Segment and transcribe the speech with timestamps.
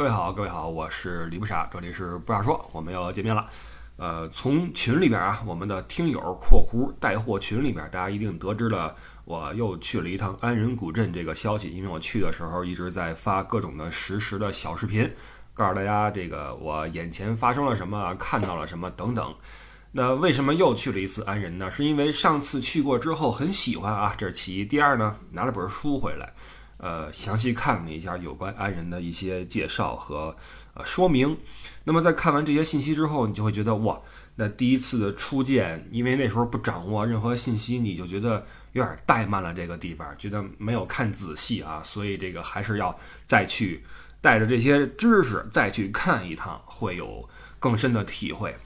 [0.00, 3.46] 各位好，各位好，我是李不傻，这里是不傻说，我们要见面了。
[3.98, 11.68] 呃，从群里边啊，我们的听友（括弧带货群）里边，大家一定得知了我又去了一趟安仁古镇这个消息。
[11.68, 15.06] 因为我去的时候一直在发各种的实时的小视频，
[15.52, 19.34] 告诉大家这个我眼前发生了什么，看到了什么等等。
[19.92, 21.70] 那为什么又去了一次安仁呢？
[21.70, 24.64] 是因为上次去过之后很喜欢啊，这是其一。
[24.64, 26.32] 第二呢，拿了本书回来。
[26.80, 30.34] 呃，详细看了一下有关安仁的一些介绍和
[30.74, 31.36] 呃说明。
[31.84, 34.00] 那么在看完这些信息之后，你就会觉得哇，
[34.36, 41.82] 那第一次的初见，因为那时候不掌握任何信息，你就觉得有点怠慢了这个地方，觉得没有看仔细啊。
[41.82, 43.84] 所以这个还是要再去
[44.20, 48.56] 带着这些知识再去看一趟，会有更深的体会。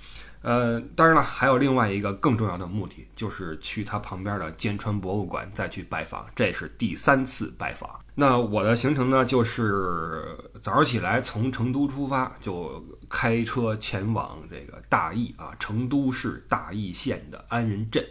[0.43, 8.04] 呃，当然了，还有另外一个更重要的目的，就是去它旁边的坚川博物馆再去拜访，这是第三次拜访。
[8.15, 10.25] 那我的行程呢，就是
[10.61, 18.05] 早上起来从成都出发，就开车前往这个大邑啊，成都市大邑县的安仁镇。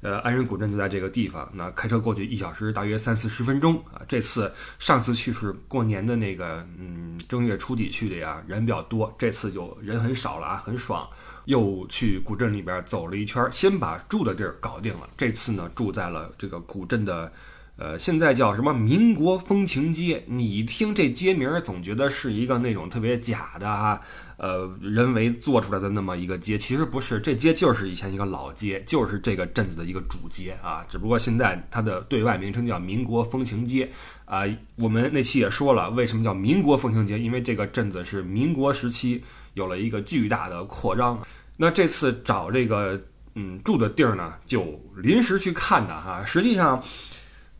[0.00, 1.50] 呃，安仁古镇就在这个地方。
[1.54, 4.02] 那开车过去一小时，大约三四十分钟啊。
[4.06, 9.14] 这次上次去是过年的那个，嗯，正月初几去的呀，人比较多。
[9.18, 11.08] 这次就人很少了啊，很爽。
[11.46, 15.08] 又去古镇里边走了一圈，先把住的地儿搞定了。
[15.16, 17.30] 这次呢，住在了这个古镇的，
[17.76, 20.22] 呃，现在叫什么民国风情街。
[20.26, 24.00] 你听这街名儿，总觉得是一个那种特别假的哈，
[24.36, 26.56] 呃，人为做出来的那么一个街。
[26.56, 30.86] 其实不是，这街就是以前一个老街，就是这个镇子的一个主街啊。
[30.88, 33.90] 只不过现在它的对外名称叫民国风情街
[34.24, 34.44] 啊。
[34.76, 37.18] 我们那期也说了，为什么叫民国风情街？
[37.18, 39.22] 因为这个镇子是民国时期。
[39.54, 41.16] 有了一个巨大的扩张，
[41.56, 43.00] 那这次找这个
[43.36, 44.64] 嗯住的地儿呢，就
[44.96, 46.24] 临时去看的哈。
[46.26, 46.82] 实际上，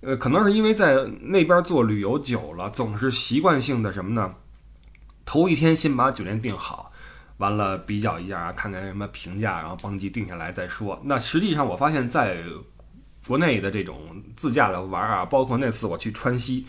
[0.05, 4.35] 呃，可能是因为在那边做旅游久了，总是习惯性的什么呢？
[5.25, 6.93] 头一天先把酒店订好，
[7.39, 11.01] 完了比较一下，看看什么评价，然后帮机定下来再说。
[11.05, 12.43] 那实际上我发现，在
[13.27, 16.67] 国内的这种自驾的玩啊，包括那次我去川西。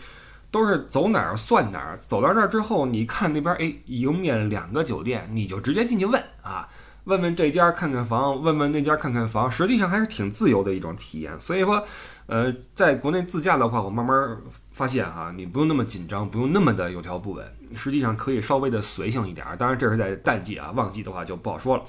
[0.48, 6.66] 都是走哪儿算哪儿，走到这儿之后，你看那边哎，迎面两个酒店，你就直接进去问啊，
[7.04, 11.38] 问问这家看看房，问问那家看看房，实际上还是挺自由的一种体验。
[11.38, 11.84] 所以说，
[12.26, 14.36] 呃，在国内自驾的话，我慢慢
[14.72, 19.46] 发现哈，你不用那么紧张，不用那么的有条不紊，实际上可以稍微的随性一点。
[19.58, 21.84] 当然，这是在淡季啊，旺季的话就不好说了。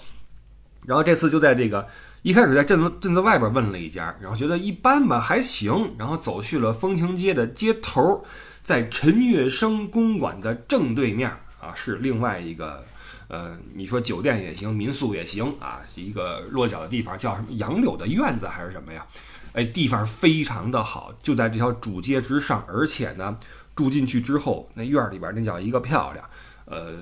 [0.85, 1.87] 然后这次就在这个
[2.21, 8.23] 一开始在镇子镇子外边问了一家，然后觉得一般吧，还行，然后走去了风情街的街头。
[8.61, 12.83] 在陈月生公馆的正对面啊，是另外一个，
[13.29, 19.07] 呃，你说酒店也行，民宿也行啊，是一个落脚的地方，叫什么杨柳的院子还是什么呀？
[19.53, 23.37] 哎，地方非常的好，就在这条主街之上，而且呢，
[23.75, 26.29] 住进去之后，那院里边那叫一个漂亮，
[26.65, 26.93] 呃，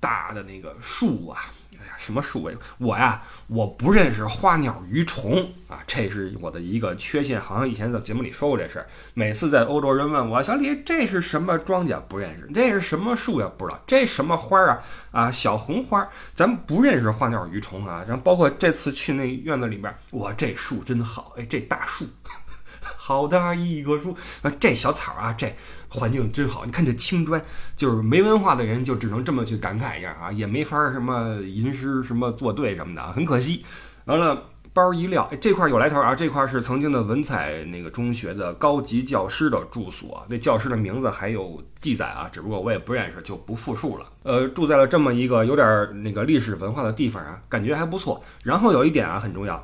[0.00, 1.40] 大的那个树啊。
[1.98, 2.56] 什么树位？
[2.78, 7.40] 我呀，我不认识花鸟鱼虫啊，这是我的一个缺陷。
[7.40, 8.86] 好像以前在节目里说过这事儿。
[9.14, 12.00] 每次在欧洲人问我，小李这是什么庄稼？
[12.08, 12.48] 不认识。
[12.54, 13.50] 这是什么树呀？
[13.56, 13.80] 不知道。
[13.86, 14.78] 这什么花啊？
[15.10, 16.06] 啊，小红花。
[16.34, 18.04] 咱们不认识花鸟鱼虫啊。
[18.06, 21.32] 然后包括这次去那院子里边，哇，这树真好。
[21.36, 22.04] 哎，这大树。
[22.96, 24.52] 好大一棵树啊！
[24.58, 25.54] 这小草啊，这
[25.88, 26.64] 环境真好。
[26.64, 27.42] 你看这青砖，
[27.76, 33.64] 就是没文化的人就只能这么去感慨一下啊，也没法什么吟诗什么作对什么的，很可惜。
[34.04, 36.14] 完了，包一撂，这块有来头啊！
[36.14, 44.06] 这块是曾经的文采那个中学的高级教师的住所，那教师的名字还有记载啊，只不过我也不认识，就不复述了。
[44.22, 48.22] 呃，住在了这么一个有点那个历史文化的地方啊，感觉还不错。
[48.44, 49.60] 然后有一点啊，很重要。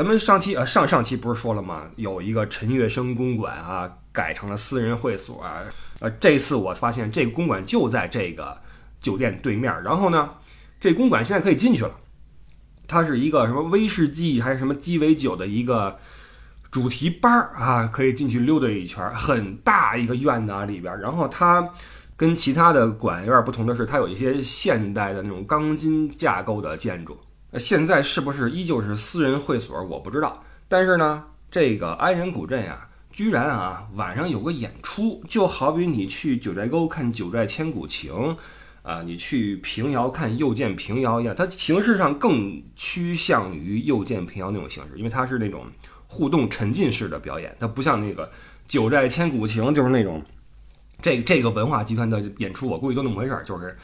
[0.00, 1.82] 咱们上期呃上上期不是说了吗？
[1.96, 5.60] 有一个陈月生公馆啊，改成了私人会所啊。
[5.98, 8.56] 呃，这次我发现这个公馆就在这个
[9.02, 9.70] 酒店对面。
[9.82, 10.30] 然后呢，
[10.80, 11.94] 这公馆现在可以进去了。
[12.88, 15.98] 它是一个什么威士忌还是什么鸡尾酒的一个
[16.70, 19.06] 主题班儿啊，可以进去溜达一圈。
[19.14, 20.98] 很大一个院子啊里边。
[20.98, 21.68] 然后它
[22.16, 27.20] 跟其他的馆有点不同的是，它有一些现代的那种钢筋架构的建筑。
[27.58, 29.82] 现在是不是依旧是私人会所？
[29.84, 30.44] 我不知道。
[30.68, 38.36] 但是呢，这个安仁古镇呀，居然啊晚上有个演出，就好比你去九寨沟看九寨千古情，
[38.82, 41.34] 啊，你去平遥看又见平遥一样。
[41.34, 45.66] 它形式上更趋向于又见平遥那种形式，因为它是那种
[46.06, 48.30] 互动沉浸式的表演，它不像那个
[48.68, 50.22] 九寨千古情，就是那种
[51.02, 53.76] 这这个文化集团的演出，我估计就那么回事儿，就是。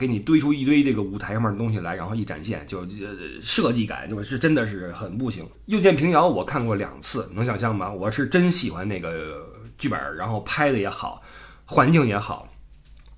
[0.00, 2.86] 给你堆出一堆这个舞台上面的东西来，然后一展现，就
[3.42, 5.46] 设计感就是真的是很不行。
[5.66, 7.92] 又见平遥我看过两次，能想象吗？
[7.92, 11.22] 我是真喜欢那个剧本，然后拍的也好，
[11.66, 12.48] 环境也好。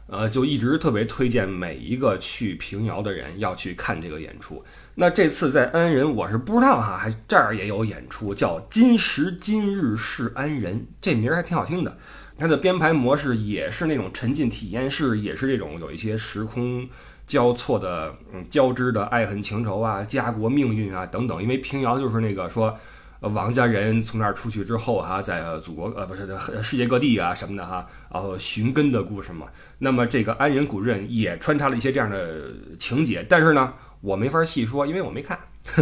[0.08, 4.62] 呃，就一直特别推荐每一个去平遥的人要去看这个演出。
[4.96, 11.96] 那这次在安仁，我是不知道哈，还这儿也有演出，叫《今时今日是安仁》，这名儿还挺好听的。
[12.42, 16.88] 它的编排模式也是那种沉浸体验式，也是这种有一些时空
[17.24, 21.40] 交错的、嗯交织的爱恨情仇啊、家国命运啊等等。
[21.40, 22.76] 因为平遥就是那个说，
[23.20, 26.26] 王家人从那儿出去之后哈，在祖国呃不是
[26.62, 29.46] 世界各地啊什么的哈，然后寻根的故事嘛。
[29.78, 33.72] 那么这个安仁古镇也穿插了一些这样的情节，但是呢。
[34.02, 35.38] 我没法细说，因为我没看。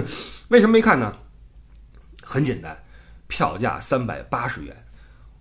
[0.48, 1.10] 为什么没看呢？
[2.22, 2.76] 很简单，
[3.28, 4.79] 票价三百八十元。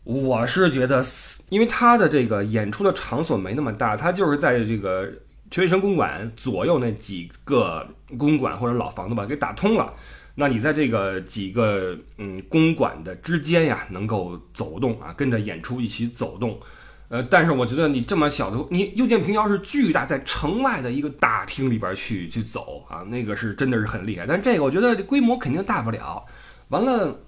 [0.04, 1.04] 我是觉得，
[1.50, 5.08] 因为他的这个演出的场所没那么大，他就是在这个
[5.52, 7.88] 全卫生公馆左右那几个
[8.18, 9.94] 公馆或者老房子吧，给打通了。
[10.36, 16.58] 那你在这个几个嗯公馆的之间呀，能够走动啊，跟着演出一起走动。
[17.10, 24.26] 呃，但是我觉得你这么小的，你又见平遥是巨大，在城外的一个大厅里边去去走啊，那个是真的是很厉害。
[24.26, 26.24] 但这个我觉得规模肯定大不了。
[26.70, 27.20] 完了，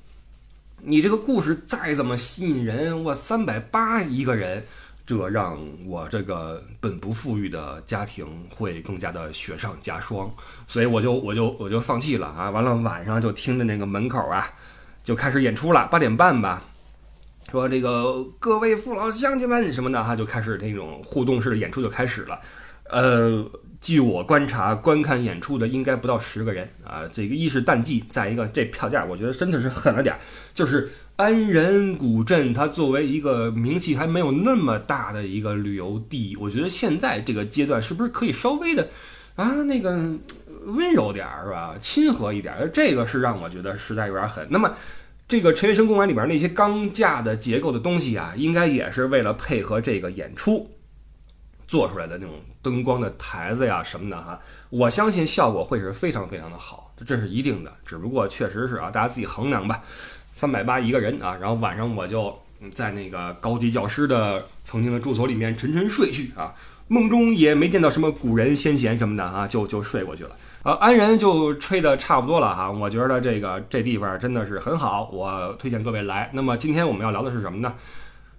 [0.83, 4.66] 你这个故事再怎么吸引人，我三百八一个人，
[5.06, 10.31] 这让我这个本不富裕的家庭会更加的雪上加霜。
[10.68, 12.50] 所以我就我就我就放弃了啊。
[12.50, 14.50] 完了晚上就听着那个门口啊，
[15.04, 16.63] 就开始演出了，八点半吧。
[17.51, 22.39] 说这个各位父老乡亲们什么的哈，就开始那种互动式的演出就开始了。
[22.89, 23.45] 呃，
[23.81, 27.01] 据我观察，观看演出的应该不到十个人啊。
[27.12, 30.22] 这个一是淡季，再一个这票价我觉得真的是狠了点儿。
[30.54, 38.88] 就是安仁古镇，它作为一个名气还没有那么大的一个旅游地，我觉得现在这个阶段是不是可以稍微的
[39.36, 39.92] 啊那个
[40.66, 42.69] 温柔点儿是吧，亲和一点儿？
[42.69, 44.48] 这个是让我觉得实在有点狠。
[44.50, 44.74] 那么。
[45.28, 50.69] 这个陈月生公园里边那些钢架的结构的东西啊，应该也是为了配合这个演出
[51.71, 54.38] 做出来的那种灯光的台子呀什么的哈。
[54.69, 57.71] 我相信效果会是非常非常的好，这是一定的。
[57.85, 59.81] 只不过确实是啊，大家自己衡量吧。
[60.33, 62.38] 三百八一个人啊，然后晚上我就
[62.71, 66.53] 在那个高级教师的曾经的住所里面沉沉睡去啊，
[66.89, 70.35] 梦中也没见到什么古人先贤什么的啊，就就睡过去了。
[70.63, 76.29] 呃，安仁就吹的差不多了哈，我觉得这个这地方真的是很好，我推荐各位来。
[76.33, 77.73] 那么今天我们要聊的是什么呢？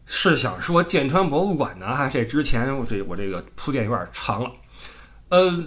[0.07, 4.51] 是想说剑川博物馆呢哈，这之前我这我这个铺垫有点长了。
[5.29, 5.65] 呃，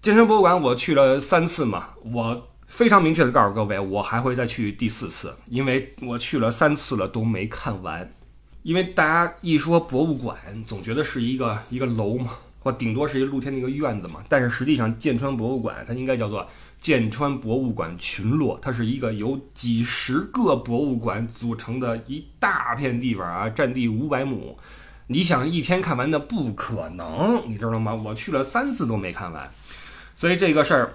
[0.00, 8.10] 剑川博物馆我去了三次嘛，我非常明确的告诉各位，我还会再去第四次，因为我去了三次了都没看完。
[8.62, 10.36] 因为大家一说博物馆，
[10.66, 12.32] 总觉得是一个一个楼嘛。
[12.64, 16.46] 或顶多是一个露天的一个院子嘛，但是实际上剑川博物馆它应该叫做
[16.82, 24.58] 剑川博物馆群落，它是一个由几十个博物馆组成的一大片地方啊，占地五百亩。
[25.06, 27.94] 你想一天看完的不可能，你知道吗？
[27.94, 29.48] 我去了三次都没看完，
[30.16, 30.92] 所以这个事儿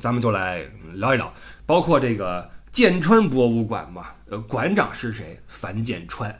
[0.00, 1.32] 咱们就来聊一聊，
[1.64, 5.38] 包括这个剑川博物馆嘛，呃，馆长是谁？
[5.46, 6.36] 樊建川。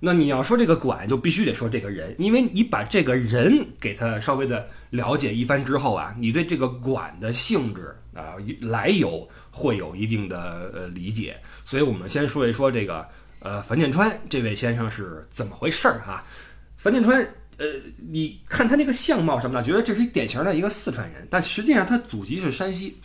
[0.00, 11.36] 那你要说这个馆，就必须得说这个人，因为你把这个人给他稍微的了解一番之后啊，你对这个馆的性质啊来由会有一定的呃理解。
[11.64, 13.06] 所以我们先说一说这个
[13.40, 16.24] 呃樊建川这位先生是怎么回事儿哈。
[16.76, 17.20] 樊建川，
[17.58, 17.66] 呃，
[18.10, 22.96] 你看他那个相貌什么的，觉得这是典型的一个四川人，但实际上他祖籍是山西。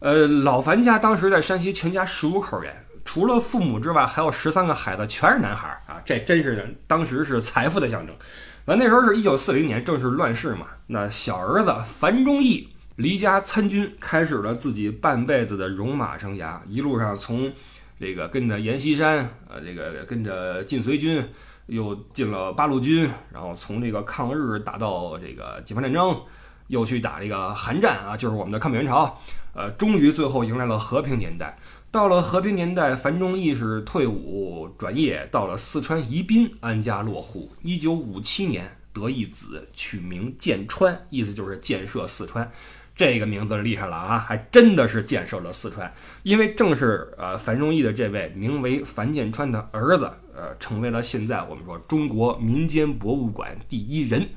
[0.00, 2.74] 呃，老樊家当时在山西全家十五口人。
[3.06, 6.00] 除了父母之外，还有十三个孩子，全是男孩儿啊！
[6.06, 8.16] 这真是当时是财富的象征。
[8.64, 10.68] 完那时候是一九四零年，正是乱世嘛。
[10.86, 16.60] 那小儿子樊忠义离家参军，开始了自己半辈子的戎马生涯。
[16.68, 17.52] 一路上从
[17.98, 21.26] 这个跟着阎锡山，呃，这个跟着晋绥军，
[21.66, 26.22] 又进了八路军，然后从这个抗日打到这个解放战争，
[26.68, 29.20] 又去打这个韩战啊，就是我们的抗美援朝。
[29.54, 31.58] 呃，终于最后迎来了和平年代。
[31.90, 37.50] 到了和平年代，樊中义是退伍转业，到了四川宜宾安家落户。
[37.62, 42.48] 一九五七年得一子，取名建川，意思就是建设四川。
[42.94, 45.92] 这个名字厉害了啊，还真的是建设了四川。
[46.22, 54.28] 因为正是呃樊中义的这位名为樊建川的儿子，呃，成为了现在我们说中国民间博物馆第一人。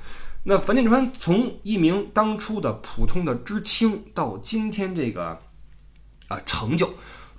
[0.44, 5.38] 那樊建川从一名当初的普通的知青，到今天这个
[6.28, 6.90] 啊成就。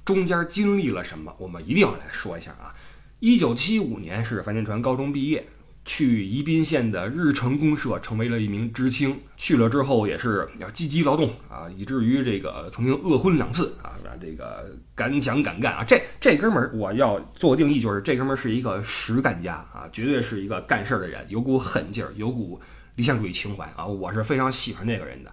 [0.04, 1.34] 中间经历了什么？
[1.38, 2.72] 我们一定要来说一下啊！
[3.20, 5.46] 一九七五年是樊建川高中毕业，
[5.88, 9.18] 去宜宾县的日成公社成为了一名知青。
[9.38, 15.84] 去了之后也是要积极劳动啊，以至于这个曾经饿昏两次啊，这个敢想敢干啊！
[15.84, 22.60] 这这哥们儿我要做定义，就是这哥们儿是一个实干家啊，绝对是一个干事儿的人，有股狠劲儿，有股
[22.96, 25.32] 理想主义情怀啊，我是非常喜欢这个人的。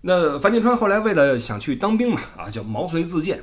[0.00, 3.40] 那樊建川后来为了想去当兵嘛，啊，就毛遂自荐，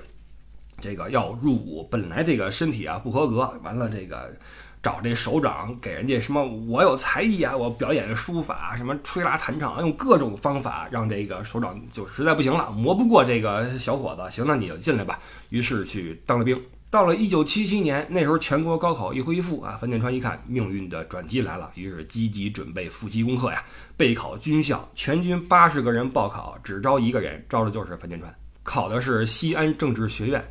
[0.81, 4.35] 这个要入伍，本来这个身体啊不合格，完了这个。
[4.81, 6.43] 找这首长给人家什么？
[6.67, 14.31] 我有才艺啊，我表演书法，什么吹拉弹唱，用各种方法让这个首长就实在不行了，磨不过这个小伙子。
[14.31, 15.19] 行，那你就进来吧。
[15.49, 16.57] 于是去当了兵。
[16.91, 23.61] 到了一九七七年，那时候全国高考一恢复啊，樊建川一看命运的转机来了，于是积极准备复习功课呀，
[23.95, 24.89] 备考军校。
[24.95, 28.33] 全军八十个人报考，只招一个人，招的就是樊建川，
[28.63, 30.43] 考的是西安政治学院。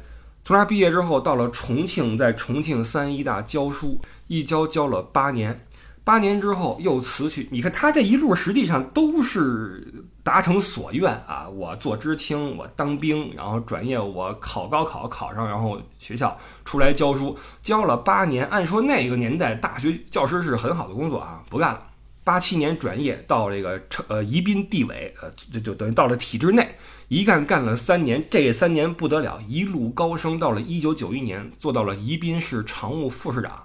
[0.44, 4.00] 从那毕业之后，到了重庆，在重庆三医大教书。
[4.28, 5.66] 一教教了八年，
[6.04, 7.48] 八年之后又辞去。
[7.50, 11.48] 你看他这一路实际上都是达成所愿啊！
[11.48, 18.46] 我做知青，我当兵，然后转业，我考高考考上，然后学校出来教书，教了八年。
[18.46, 21.82] 按说那个年代大学教师是很好的工作啊，不干了。
[22.24, 26.74] 八七年转业到这个呃宜宾地委，呃就就等于到了体制内，
[27.08, 28.22] 一干干了三年。
[28.30, 33.64] 这三年不得了，一路高升，到了一九九一年做到了宜宾市常务副市长。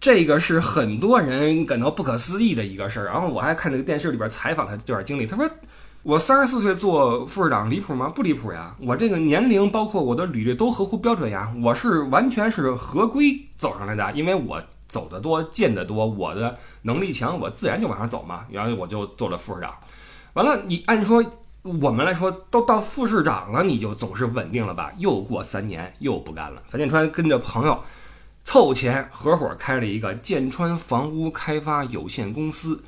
[0.00, 3.06] 这个是很多人感到不可思议的一个事儿。
[3.06, 5.50] 然后我还看那个电视里边采访他这段经历，他说
[6.04, 8.08] ：“我三十四岁做副市长离谱吗？
[8.14, 8.76] 不离谱呀！
[8.80, 11.52] 我这个年龄包括我的履历都合乎标准呀。
[11.64, 18.46] 我是完全是合规走上来的，因为我走得多，见得多，我的能力强，我自然就往上走嘛。
[18.52, 19.74] 然后我就做了副市长。
[20.34, 21.24] 完了，你按说
[21.82, 24.92] 我们来说都到副市长了，你就总是稳定了吧？
[24.98, 26.62] 又过三年又不干了。
[26.68, 27.76] 樊建川跟着朋友。
[28.48, 32.82] 凑钱合伙开了一个建川房屋开发有限公司，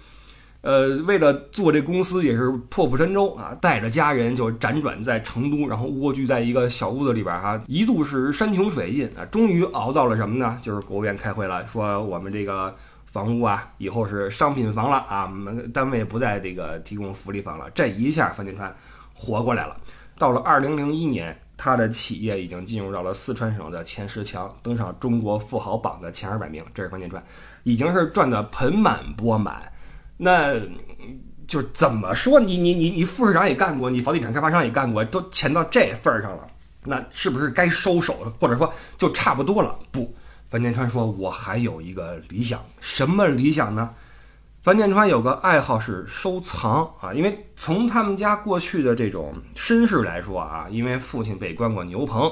[0.63, 10.59] 呃，为了做这公司也是破釜沉舟啊，带着家人就辗转在成都，然后蜗居在一个小屋子里边哈，一度是山穷水尽啊，终于熬到了什么呢？
[10.63, 12.75] 就是国务院开会了，说我们这个
[13.05, 18.75] 房屋啊，以后是商品房了啊，我们单位不再这个提供福利房了，这一下樊建川
[19.13, 19.77] 活过来了。
[20.17, 21.39] 到了二零零一年。
[21.63, 26.65] 他的企业已经进入到了四川省的前十强，登上中国富豪榜的前二百名。
[26.73, 27.23] 这是樊建川，
[27.65, 29.71] 已经是赚得盆满钵满。
[30.17, 30.55] 那
[31.47, 32.41] 就怎么说？
[32.41, 36.47] 你你你你副市长也干过，你房地产开发商也干过，都钱到这份儿上了，
[36.85, 38.33] 那是不是该收手了？
[38.41, 39.79] 或者说就差不多了？
[39.91, 40.15] 不，
[40.49, 43.91] 樊建川说：“我还有一个理想，什么理想呢？”
[44.63, 52.31] 樊建川有个爱好是收藏啊，因为从他们家过去的这种身世来说啊，因为父亲被关过牛棚，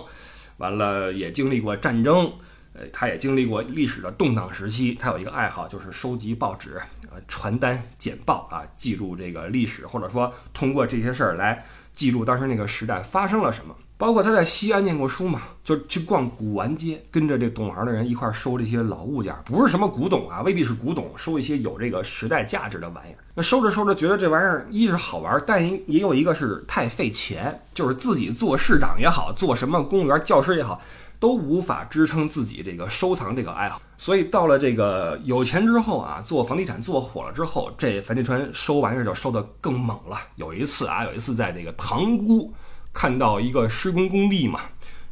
[0.59, 2.31] 完了也经历过战争，
[2.75, 4.93] 呃，他也经历过历史的动荡时期。
[4.93, 6.79] 他有一个爱好就是收集报纸、
[7.11, 13.75] 呃传单、简报啊，记录这个历史，或者说通过这些事儿来记录当时那个时代发生了什么。
[13.99, 23.19] 包括他在西安念过书嘛，就去逛古玩街，跟着这懂行的人一块收这些老物件，不是什么古董啊，未必是古董，收一些有这个时代价值的玩意儿。
[23.35, 30.81] 那收着收着，觉得这玩意儿一是好玩，但也有一个是太费钱，就是自己做市长也好，做什么公务员、教师也好，
[31.19, 33.83] 都无法支撑自己这个收藏这个爱好。
[33.97, 40.17] 所以到了这个有钱之后啊，做房地产做火了之后，这樊建川收玩意儿就收得更猛了。
[40.37, 42.55] 有一次啊，有一次在这个塘沽。
[42.99, 44.59] 看到一个施工工地嘛，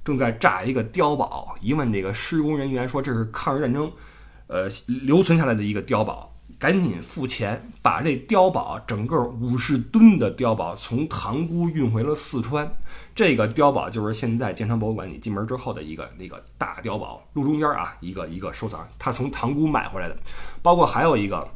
[0.04, 1.54] 正在炸一个碉堡。
[1.60, 3.92] 一问这个施工人员说：“这是抗日战争，
[4.48, 12.68] 呃，留存下来的一个碉堡。”赶紧付钱，把这碉堡整个五十吨的碉堡从塘沽运回了四川。
[13.14, 18.84] 这个碉堡就是现在建昌博物馆你进门之后的一个那个大碉堡，路中间啊一个一个收藏。
[18.98, 20.16] 他从塘沽买回来的，
[20.60, 21.48] 包括还有一个。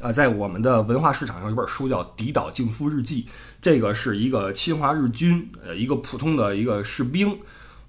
[0.00, 3.22] 啊，在我们的文化市场上有本书叫《敌岛敬夫日记》，
[3.60, 7.38] 这个是一个侵华日军，呃，一个普通的一个士兵，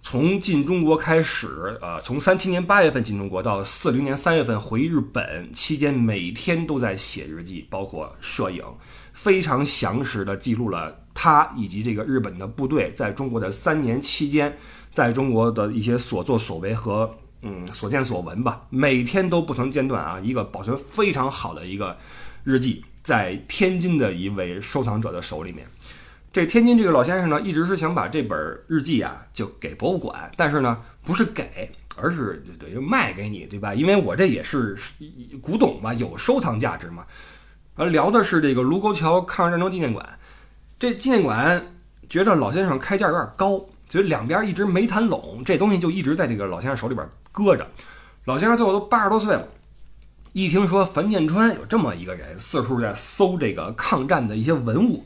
[0.02, 8.62] 从进中国开始，呃，从三七年八月份进中国到四零年三月份回日本期间，每天都在写日记，包括摄影，
[9.14, 14.58] 非常详实的记录了他以及这个日本的部队在中国的三年期间，
[14.92, 17.16] 在中国的一些所作所为和。
[17.44, 20.20] 嗯，所见所闻吧，每天都不曾间断啊！
[20.20, 21.98] 一个保存非常好的一个
[22.44, 25.66] 日记，在天津的一位收藏者的手里面。
[26.32, 33.74] 这天津这个老先生呢，一直是想把这本日记啊，就给博物馆，但是呢，不是给，而是等于卖给你，对吧？
[33.74, 34.78] 因为我这也是
[35.42, 37.06] 古董嘛，有收藏价值嘛。
[37.76, 40.20] 而聊的是这个卢沟桥抗日战争纪念馆，
[40.78, 41.74] 这纪念馆
[42.08, 43.66] 觉得老先生开价有点高。
[43.92, 47.68] 所以两边一直没谈拢，这东西就一直在这个老先生手里边搁着。
[48.24, 49.46] 老先生最后都八十多岁了，
[50.32, 55.06] 一听说樊建川有这么一个人，四处在搜这个抗战的一些文物，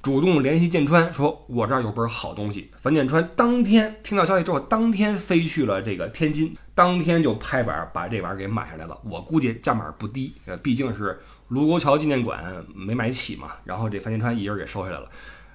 [0.00, 2.70] 主动联系建川，说我这儿有本好东西。
[2.80, 8.96] 樊建川当天听到消息之后，当天飞去了这个天津，当天就拍板把这玩意儿给买下来了。
[9.02, 10.32] 我估计价码不低，
[10.62, 15.08] 毕竟是卢沟桥纪念馆没买起嘛，然后这樊建川一人给收下来了。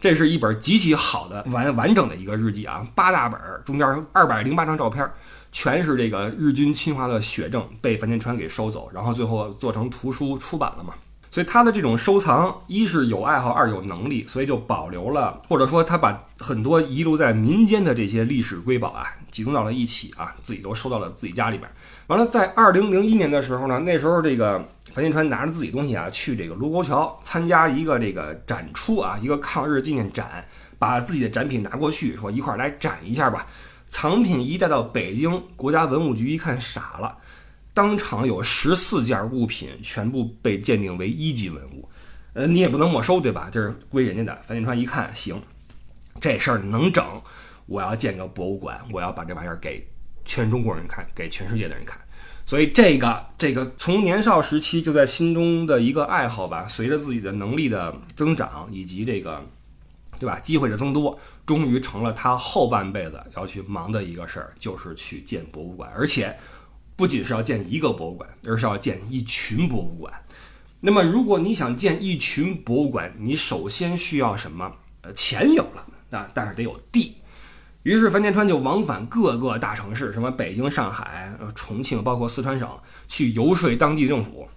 [0.06, 5.04] 这是一本极其好的完完整的一个日记啊，八大本儿，中间二百零八张照片，
[5.52, 10.94] 全是这个日军侵华的血证，被樊建川给收走，然后最后做成图书出版了嘛。
[11.32, 21.68] 所以他的这种收藏，一是有爱好，二有能力，所以就保留了，或者说他把很多遗留在民间的这些历史瑰宝啊，集中到了一起啊，自己都收到了自己家里边。
[22.06, 24.64] 完了，在二零零一年的时候呢，那时候这个
[24.96, 30.46] 樊建川拿着自己东西啊，去这个卢沟桥参加一个这个展出啊，一个抗日纪念展，
[30.80, 33.46] 把自己的展品拿过去，说一块儿来展一下吧。
[33.90, 37.18] 藏品一带到北京，国家文物局一看傻了。
[37.74, 41.90] 当场有十四件物品全部被鉴定为一级文物，
[42.32, 43.50] 呃，你也不能没收，对吧？
[43.52, 44.34] 这是归人家的。
[44.44, 45.38] 樊建川一看，行，
[46.22, 47.04] 这事儿能整，
[47.66, 49.86] 我要建个博物馆，我要把这玩意儿给
[50.24, 52.00] 全中国人看，给全世界的人看。
[52.46, 59.44] 所以这个这个从年少时期就在心中的一个爱好吧，随着自己的能力的增长以及这个，
[60.20, 60.40] 对吧？
[60.40, 66.38] 机会的增多，终于成了他后半辈子要去忙的一个事儿，就是去建博物馆，而且。
[66.98, 70.14] 不仅是要建一个博物馆，而是要建一群博物馆。
[70.80, 74.72] 那么，如果你想建一群博物馆，你首先需要什么？
[75.02, 75.86] 呃，钱有了
[76.18, 77.18] 啊，但是得有地。
[77.86, 82.68] 于是，樊建川就往返各个大城市，什么北京、上海、重庆，包括四川省，
[83.06, 84.48] 去游说当地政府，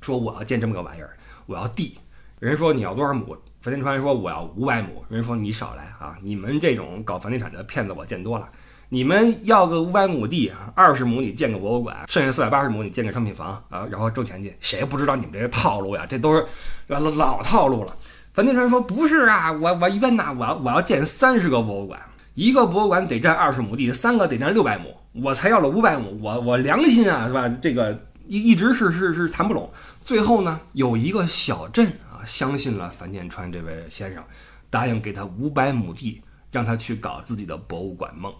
[0.00, 1.96] 说我要建这么个玩意儿，我要地。
[2.40, 3.38] 人说你要多少亩？
[3.60, 5.04] 樊建川说我要五百亩。
[5.08, 8.48] 人说你少来啊，你们这种搞房地产的骗子我见多了。
[8.88, 14.52] 你们要个五百亩地，二十亩你建个博物馆，剩下四百八十亩你建个商品房啊，然后挣钱去。
[14.58, 16.04] 谁不知道你们这个套路呀？
[16.08, 16.44] 这都是
[16.88, 17.94] 老老套路了。
[18.34, 21.98] 樊建川说：“不是啊，我我一问呐，我要我要建三十个博物馆，
[22.36, 27.48] 一个博物馆得占二十亩地，三个得占六百亩，我才要了五百亩，我我良心啊，是吧？
[27.48, 29.70] 这个一一直是是是谈不拢。
[30.04, 34.22] 最后呢，有一个小镇啊，相信了樊建川这位先生，
[34.68, 36.20] 答应给他五百亩地，
[36.52, 38.30] 让他去搞自己的博物馆梦。”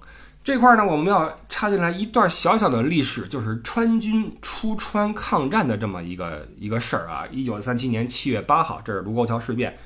[0.45, 7.25] 这块呢，我们要插进来一段小小的历史，就是川军出川抗战的这么一个一个事儿啊。
[7.33, 9.77] 一九三七年七月八号，这是卢沟桥事变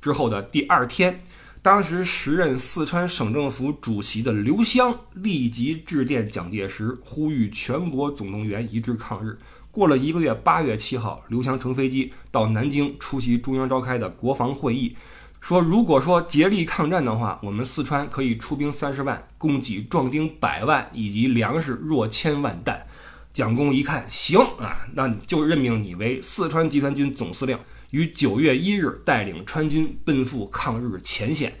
[0.00, 1.22] 之后的第二天，
[1.62, 9.36] 当时时任四川省政府主席的刘湘立即致电蒋介石，呼吁全国总动员，一致抗日。
[9.70, 14.96] 过了一个月，八月七号，刘湘乘飞机到南京出席中央召开的国防会议。
[15.38, 22.86] 说，如果说竭力抗战的话，我们四川可以出兵三十万，供给壮丁百万，以及粮食若千万担。
[23.34, 27.58] 蒋公一看，行啊，那就任命你为四川集团军总司令，
[27.90, 31.52] 于九月一日带领川军奔赴抗日前线。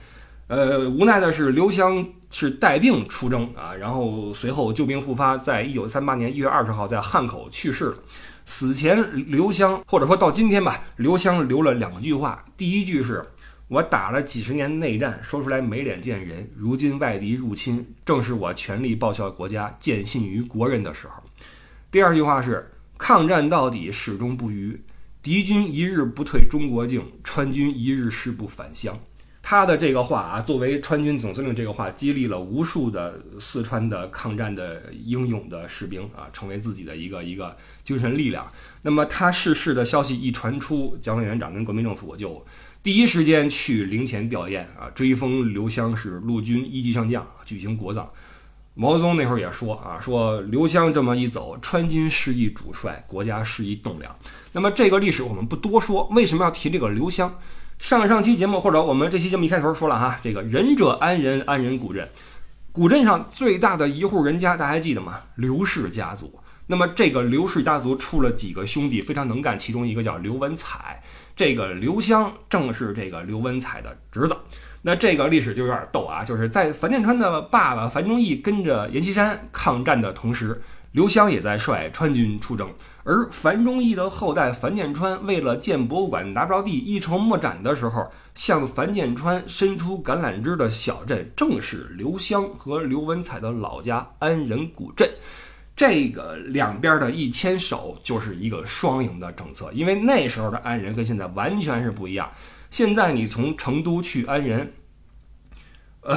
[0.48, 7.96] 呃，无奈的是，刘湘是带病出征啊，然后随后旧病复发，在一九三八年一月二十号在汉口去世了。
[8.44, 13.24] 死前，刘湘或者说到今天吧，刘湘留了两句话，第一句是。
[13.68, 16.50] 我打了几十年内战，说出来没脸见人。
[16.56, 21.22] 如今外敌入侵，正是我全力报效国家、建信于国人的时候。
[21.88, 24.76] 第二句话是：抗战到底，始终不渝。
[25.22, 28.98] 敌军一日不退中国境，川军一日誓不返乡。
[29.42, 38.50] 他的这个话啊，作为川军总司令，这个话激励了无数的四川的抗战的英勇的士兵啊，成为自己的一个一个精神力量。
[38.80, 42.42] 那么他逝世的消息一传出，蒋委员长跟国民政府就。
[42.82, 48.10] 第一时间去陵前吊唁啊，追封刘湘是陆军一级上将，举行国葬。
[48.80, 54.10] 毛泽东那会儿也说啊，说刘湘这么一走，川军失一主帅，国家失一栋梁。
[54.52, 57.30] 那么这个历史我们不多说，为什么要提这个刘湘？
[57.78, 62.08] 上上期节目或者我们这期节目一开头说了哈，这个仁者安仁，安仁古镇，
[62.72, 65.20] 古镇上最大的一户人家，大家还记得吗？
[65.34, 66.40] 刘氏家族。
[66.66, 71.02] 那么这个刘氏家族出了几个兄弟，非常能干，其中一个叫刘文彩。
[71.40, 74.36] 这个刘湘正是这个刘文彩的侄子，
[74.82, 80.60] 那这个历史就有点逗啊，就是在樊建川的爸爸樊中义跟着阎锡山抗战的同时，
[80.92, 82.68] 刘湘也在率川军出征，
[83.04, 95.08] 而樊中义的后代樊建川为了建博物馆拿不着地，一筹莫展的时候，向樊建川伸出橄榄枝的小镇，正是刘湘和刘文彩的老家安仁古镇。
[95.80, 102.30] 这个两边的一牵手就是一个双赢的政策，因为那时候的安仁跟现在完全是不一样。
[102.68, 104.74] 现在你从成都去安仁，
[106.02, 106.14] 呃，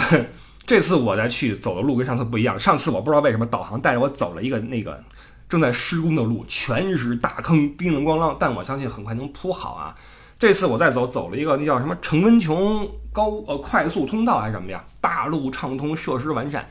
[0.66, 2.60] 这次我再去走的路跟上次不一样。
[2.60, 5.02] 上次我不知道为什么导航带着我走了一个那个
[5.48, 9.96] 正在施工的路，全是大坑，叮铃咣啷，但我相信很快能铺好啊。
[10.38, 14.84] 这次我再走，走了一个那叫什么程文琼高呃快速通道还是什么呀？
[15.00, 16.68] 大路畅通，设施完善。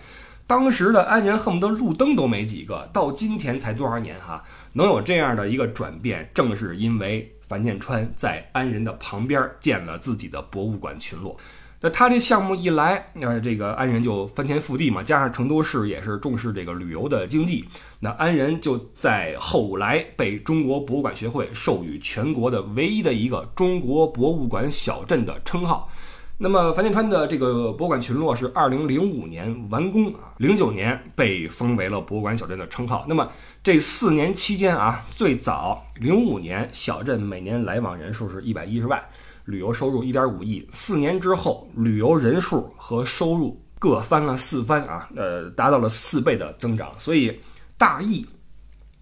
[0.52, 11.34] 当时的安仁恨不得路灯都没几个，到今天才多少年哈，能有这样的一个转变，正是因为樊建川在安仁的旁边建了自己的博物馆群落。
[11.80, 17.64] 那他这项目一来，那这个安仁就翻天覆地嘛，加上成都市也是重视这个旅游的经济，
[18.00, 25.90] 那安仁就在后来被中国博物馆学会授予全国的唯一的一个中国博物馆小镇的称号。
[26.38, 33.04] 那么樊建川的这个博物馆群落是二零零五年完工啊，零九年被封为了博物馆小镇的称号。
[33.08, 33.30] 那么
[33.62, 39.00] 这四年期间啊，最早零五年小镇每年来往人数是一百一十万。
[39.44, 46.92] 旅游收入一点五亿，四年之后，旅游人数和收入各翻了四番啊，呃，达到了四倍的增长。
[46.96, 47.40] 所以，
[47.76, 48.24] 大义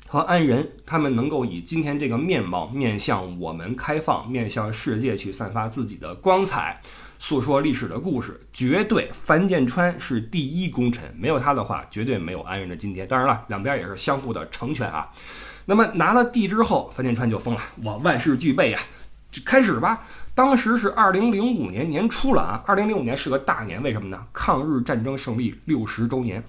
[0.08, 6.80] 和安仁他们能够以今天这个面貌面向我们开放，面向世界去散发自己的光彩，
[7.22, 13.06] 诉说历史的故事，绝对樊建川是第一功臣，没有他的话，绝对没有安仁的今天。
[13.06, 15.06] 当然了，两边也是相互的成全啊。
[15.66, 18.80] 那么拿了地之后，樊建川就疯了，我万事俱备呀，
[19.44, 20.02] 开始吧。
[20.35, 24.18] 当时是二零零五年年初了啊，二零零五年是个大年，为什么呢？
[24.33, 26.42] 抗日战争胜利六十周年。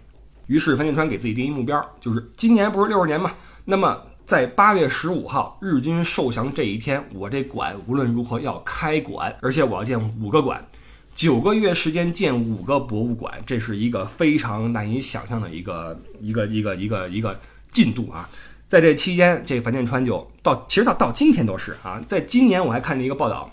[0.48, 3.34] 于是樊建川给自己定一目标，就是今年不是六十年嘛？
[3.66, 10.66] 那么在八月十五号日军受降这一天，我这馆无论如何要开馆，而且我要建五个馆，
[11.14, 17.38] 九个月时间建五个博物馆，这是一个非常难以想象的一个一个一个一个一个
[17.70, 18.30] 进度啊！
[18.70, 23.52] 在这期间，这樊建川就到，其实到到今天都是啊，在今年我还看了一个报道。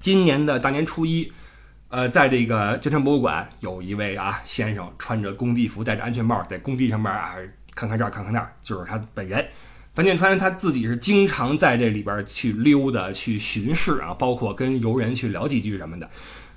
[0.00, 1.30] 今年的大年初一，
[1.90, 7.36] 呃，在这个军川博物馆，有一位啊先生穿着工地服，戴着安全帽，在工地上面啊
[7.74, 9.46] 看看这儿看看那儿，就是他本人。
[9.94, 16.08] 樊建川他自己是经常在这里边去溜达、去巡视啊，包括跟游人去聊几句什么的。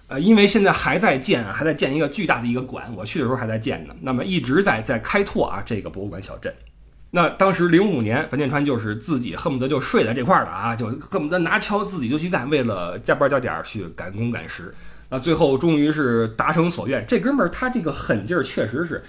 [0.07, 3.95] 呃，因为现在还在建，还在建一个巨大的一个馆，我去的时候还在建呢。
[4.01, 6.53] 那么一直在在开拓啊这个博物馆小镇。
[7.11, 14.73] 那当时零五年，樊建川就是自己恨不得就睡在这块儿了啊，就恨不得拿锹自己就去干，为了加班加点去赶工赶时。
[15.09, 19.03] 那最后终于是达成所愿，这哥们儿他这个狠劲儿确实是，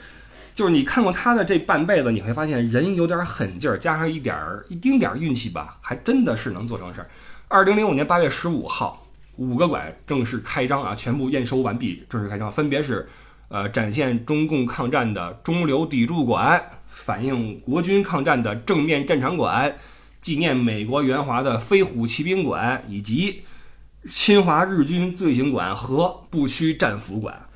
[0.57, 7.11] 就是你看过他的这半辈子，你会发现人有点狠劲儿，加上一点儿一丁点儿运气吧，还真的是能做成事儿。
[7.47, 13.07] 二零零五年八月十五号，五个馆正式开张啊，全部验收完毕，正式开张，分别是，
[13.49, 16.65] 呃，展现中共抗战的中流砥柱馆。
[16.89, 19.77] 反映国军抗战的正面战场馆，
[20.23, 23.43] 纪念美国援华的飞虎骑兵馆，以及
[24.11, 27.47] 侵华日军罪行馆和步区战俘馆，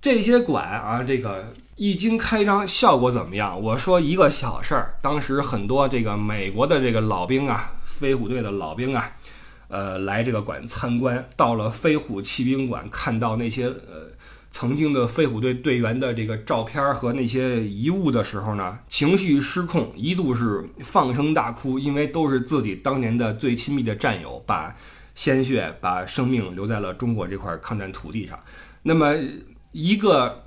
[0.00, 3.62] 这些馆啊，这个一经开张，效果怎么样？
[3.62, 9.12] 我说一个小事儿，当时很多这个美国的这个老兵啊，飞虎队的老兵啊，
[9.68, 14.10] 呃，来这个馆参观，到了飞虎骑兵馆，看到那些呃。
[14.50, 24.74] 曾经的飞虎队队员的这个照片和那些遗物的时候呢，情绪失控，一度是放声大哭，因为都是自己当年的最亲密的战友，把
[25.14, 28.36] 鲜血、把生命留在了中国这块抗战土地上。
[28.82, 29.14] 那么
[29.70, 30.42] 一个。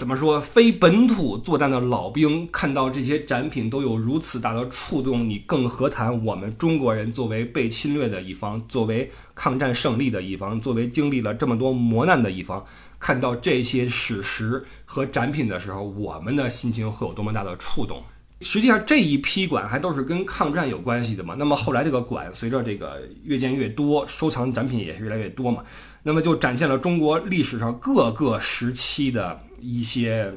[0.00, 0.40] 怎么说？
[0.40, 12.64] 非本土作战的老兵看到这些展品都有如此大的触动，你更何谈我们中国人作为被侵略的一方，作为抗战胜利的一方，作为经历了这么多磨难的一方，
[12.98, 18.02] 看到这些史实和展品的时候，我们的心情会有多么大的触动？
[18.40, 21.34] 实际上这一批馆还都是跟抗战有关系的嘛。
[21.38, 25.62] 那么后来这个馆随着这个越建越多，收藏展品也是越来越多嘛。
[26.02, 30.32] 那么就展现了中国历史上各个时期的一些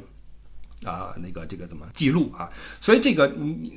[0.85, 2.49] 啊那个这个怎么记录啊？
[2.79, 3.31] 所以这个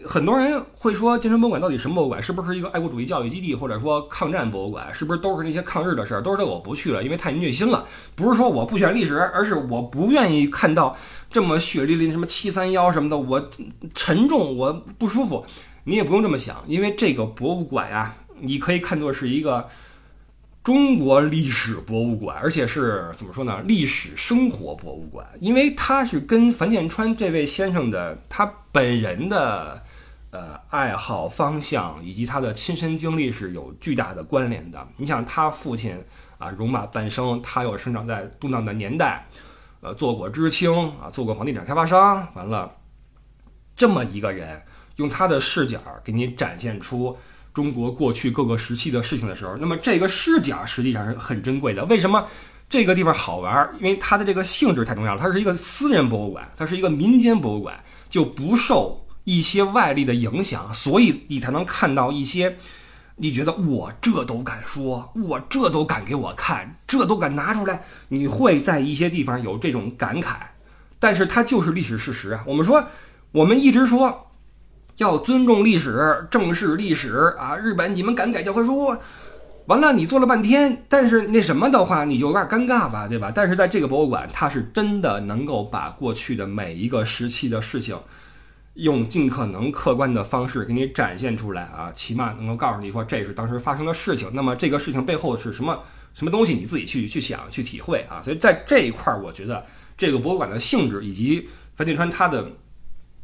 [0.04, 2.22] 很多人会说，金川博物馆到底什么博物馆？
[2.22, 4.92] 是不是一个爱国主义教育基地，或者说抗战博物馆？
[4.92, 6.22] 是不是都是那些抗日的事儿？
[6.22, 7.84] 都是这我不去了，因为太虐心了。
[8.14, 10.96] 不是说我不选历史，而是我不愿意看到。
[11.28, 13.50] 这么血淋淋，什么七三幺什么的，我
[13.94, 15.44] 沉重，我不舒服。
[15.84, 19.68] 你也不用这么想，因为这个博物馆呀，你可以看作是一个
[20.66, 23.62] 中国历史博物馆，而且是怎么说呢？
[23.66, 29.80] 历史生活博物馆，因为它是跟樊建川这位先生的他本人的
[30.32, 34.84] 呃爱好方向以及他的亲身经历是有巨大的关联的。
[34.96, 35.96] 你想，他父亲
[36.36, 39.24] 啊，戎马半生，他又生长在动荡的年代。
[39.82, 42.68] 呃，做过知青啊，做过房地产开发商，完了，
[43.76, 44.60] 这么一个人，
[44.96, 47.16] 用他的视角给你展现出
[47.56, 51.82] 中国过去各个时期的事情的时候，那么这个视角实际上是很珍贵的。
[51.86, 52.22] 为什么
[52.68, 53.74] 这个地方好玩？
[53.78, 62.58] 因为它的这个性质太重要了，它是一个私人博物馆，它是一个民间博物馆，就不受一些外力的影响，所以你才能看到一些。
[63.16, 70.34] 你觉得我这都敢说，我这都敢给我看，这都敢拿出来，你会在一些地方有这种感慨，
[70.98, 72.44] 但是它就是历史事实啊。
[72.46, 72.84] 我们说，
[73.32, 74.25] 我们一直说，
[74.98, 77.54] 要尊重历史，正视历史啊！
[77.56, 78.96] 日本，你们敢改教科书？
[79.66, 83.30] 完了，你做了半天，但是那什么的话，你就有点尴尬吧，对吧？
[83.34, 87.98] 但是在这个博物馆，它是真的能够把过去的每一个时期的事情，
[88.74, 94.30] 用尽可能客观的方式给你展现出来啊，起码能够告诉你说这是当时发生的事情。
[94.32, 95.78] 那么这个事情背后是什么
[96.14, 98.22] 什么东西，你自己去去想去体会啊。
[98.22, 99.66] 所以在这一块儿，我觉得
[99.98, 102.48] 这个博物馆的性质以及樊建川他的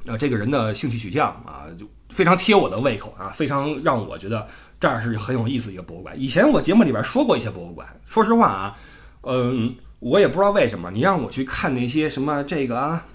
[0.06, 4.46] 呃这个人的兴趣取向啊，就非常贴我的胃口啊，非常让我觉得。
[4.82, 6.12] 这儿是很有意思一个博物馆。
[6.20, 8.76] 以前我节目里边说过一些博物馆，说实话啊，
[9.22, 13.06] 嗯，我也不知道为什么，你让我去看那些什么这个啊，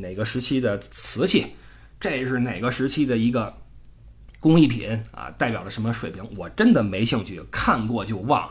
[0.00, 1.44] 哪个时期的瓷器，
[2.00, 3.54] 这是哪个时期的一个
[4.40, 8.50] 工艺品啊，代表了什么水平，我真的没兴趣，看过就忘。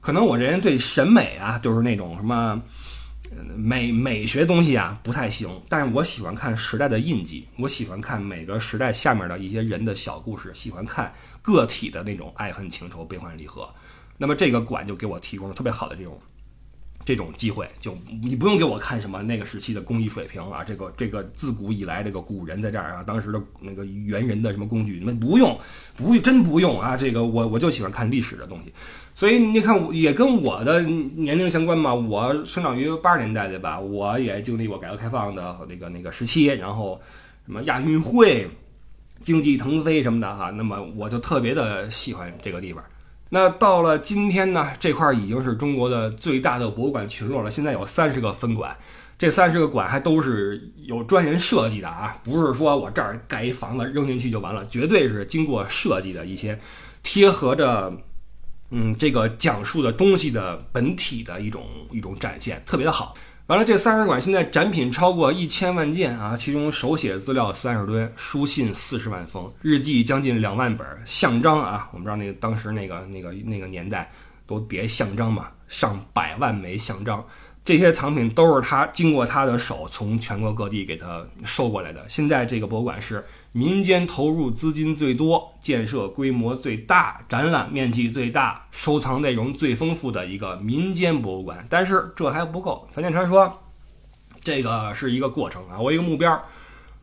[0.00, 2.58] 可能我这人对审美啊，就是那种什么
[3.56, 11.12] 美美学东西啊不太行，但是我喜欢看时代的印记，我喜欢看每个时代下面的一些人的小故事，喜欢看。
[11.40, 13.72] 个体的那种爱恨情仇、悲欢离合，
[14.18, 16.20] 那么这个馆就给我提供了特别好的这种
[17.06, 25.58] 这种机会，就你不用给我看什么那个时期的工艺水平啊，这个这个自古以来这个古人在这儿啊，当时的那个猿人的什么工具，你们不用，
[25.96, 28.74] 不真不用啊，这个我我就喜欢看历史的东西，
[29.18, 33.80] 所以你看也跟我的年龄相关嘛，我生长于八十年代对吧？
[33.80, 37.00] 我也经历过改革开放的那个那个时期，然后
[37.44, 38.48] 什么亚运会。
[39.20, 42.80] 经济腾飞什么的哈，那么我就特别的喜欢这个地方。
[43.28, 47.50] 那到了今天呢，这块已经是中国的最大的博物馆群落了。
[47.50, 48.76] 现在有三十个分馆，
[49.18, 56.56] 这三十个馆还都是有专人设计的啊，不是说我这儿盖一房子扔进去就完了，绝对是经过设计的一些
[57.02, 57.92] 贴合着
[58.70, 63.14] 嗯这个讲述的东西的本体的一种一种展现，特别的好。
[63.46, 74.12] 完了，这三十馆现在展品超过一千万件啊，其中手写资料三十吨，书信四十万封，日记将近两万本，象章啊，我们知道那个当时那个那个那个年代
[74.46, 77.24] 都别象章嘛，上百万枚象章。
[77.64, 82.06] 这些藏品都是他经过他的手从全国各地给他收过来的。
[82.08, 91.66] 现在这个博物馆是民间投入资金最多、建设规模最大、展览面积最大、收藏内容最丰富的一个民间博物馆。
[91.68, 93.62] 但是这还不够，樊建川说，
[94.40, 96.40] 这个是一个过程啊，我一个目标，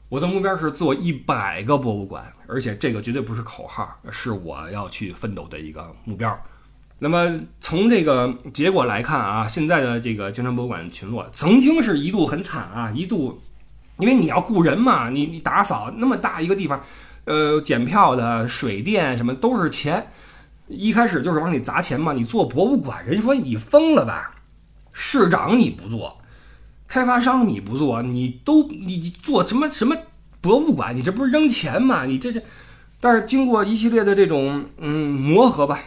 [0.10, 6.40] 我的目标是做一百个博物馆，而且这个绝对不是口号，是我要去奋斗的一个目标。
[6.98, 13.42] 那么从这个结果来看啊，现在的这个京城博物馆群落曾经是一度很惨啊，一度，
[13.98, 16.84] 因为你要雇人嘛，你你打扫那么大一个地方，
[17.24, 20.06] 呃，检票的、水电什么都是钱，
[20.68, 22.14] 一开始就是往里砸钱嘛。
[22.14, 24.36] 你做博物馆，人说你疯了吧？
[24.92, 26.18] 市长你不做，
[26.88, 29.96] 开发商你不做，你都你做什么什么
[30.42, 30.96] 博物馆？
[30.96, 32.06] 你这不是扔钱吗？
[32.06, 32.42] 你这这，
[33.00, 35.80] 但是经过一系列的这种嗯磨合吧。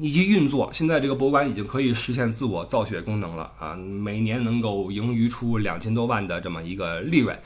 [0.00, 3.74] 以及运作，现在这个博物馆已经可以实现自我造血功能了啊！
[3.74, 7.38] 每年能够盈余出两千多万的这么一个利润，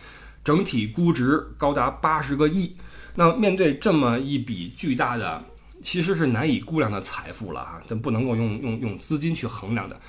[0.45, 2.77] 整体估值高达八十个亿。
[3.17, 5.43] 那面对这么一笔巨大的，
[5.83, 10.01] 其实是难以估量的财富了哈，这不能够用用用资金去衡量的。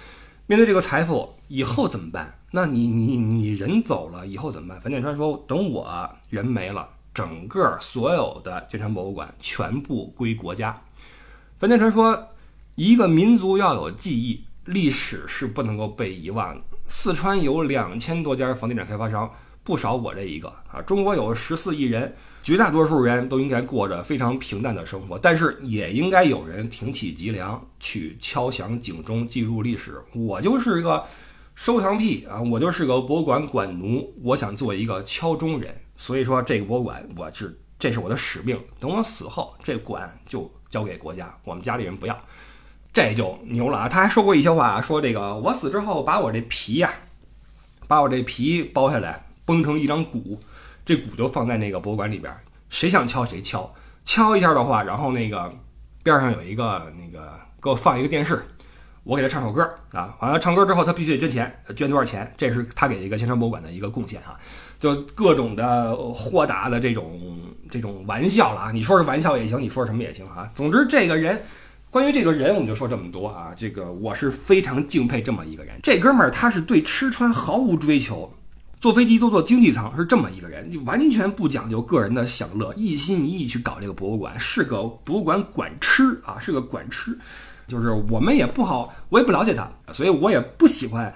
[0.46, 2.38] 面对这个财富，以后怎么办？
[2.52, 4.80] 那你你你人走了以后怎么办？
[4.82, 10.80] 樊建川说：“等我人没了，整个所有的金川博物馆全部归国家。”
[11.58, 12.28] 樊建川说。
[12.76, 16.66] 一个民族要有记忆，历史是不能够被遗忘的。
[16.88, 19.32] 四川有两千多家房地产开发商，
[19.64, 20.82] 不少我这一个啊。
[20.82, 30.04] 中国有十四亿人，绝大多数人都应该过着非常平淡的生活，但是也应该有人挺起脊梁去敲响警钟，记录历史。
[30.14, 31.02] 我就是一个
[31.56, 35.74] 收藏癖啊，我就是个博物馆馆奴，我想做一个敲钟人。
[35.96, 38.60] 所以说，这个博物馆我是这是我的使命。
[38.82, 42.20] 等我死后，这馆就交给国家，我们家里人不要。
[42.96, 43.90] 这就牛了啊！
[43.90, 46.90] 他还说过一些话，说这个我死之后，把我这皮呀，
[47.90, 50.40] 把我这皮剥下来，崩成一张鼓，
[50.86, 52.34] 这鼓就放在那个博物馆里边，
[52.70, 53.70] 谁想敲谁敲，
[54.06, 55.52] 敲一下的话，然后那个
[56.04, 58.42] 边上有一个那个给我放一个电视，
[59.04, 62.34] 我给他唱首歌啊，完了唱歌之后他必须得捐钱，捐多少钱？
[62.38, 64.40] 这是他给一个青山博物馆的一个贡献啊，
[64.80, 67.20] 就各种的豁达的这种
[67.70, 68.72] 这种玩笑了啊！
[68.72, 71.44] 你说是玩笑也行，你说什么也行啊，总之这个人。
[71.96, 73.54] 关于这个人，我们就说这么多啊。
[73.56, 75.80] 这个我是非常敬佩这么一个人。
[75.82, 78.30] 这哥们儿他是对吃穿毫无追求，
[78.82, 87.18] 坐飞机都坐经济舱，是这么一个人，就完全不讲究个人的享乐，一心一意去搞这个博物馆，是个博物馆管吃啊，是个管吃。
[87.66, 91.16] 就是我们也不好，我也不了解他，所以我也不喜欢，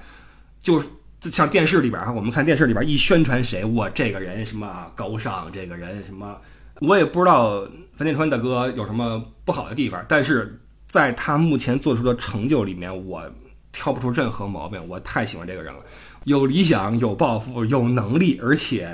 [0.62, 0.88] 就是
[1.24, 6.38] 像电视里边哈，我们看电视里边一宣传谁，我这个人什么高尚，这个人什么，
[6.80, 10.58] 我也不知道樊建川大哥有什么不好的地方，但是
[10.90, 13.24] 在他目前做出的成就里面，我
[13.72, 15.80] 挑不出任何毛病，我太喜欢这个人了，
[16.26, 18.90] 有理想，有抱负，有能力，而且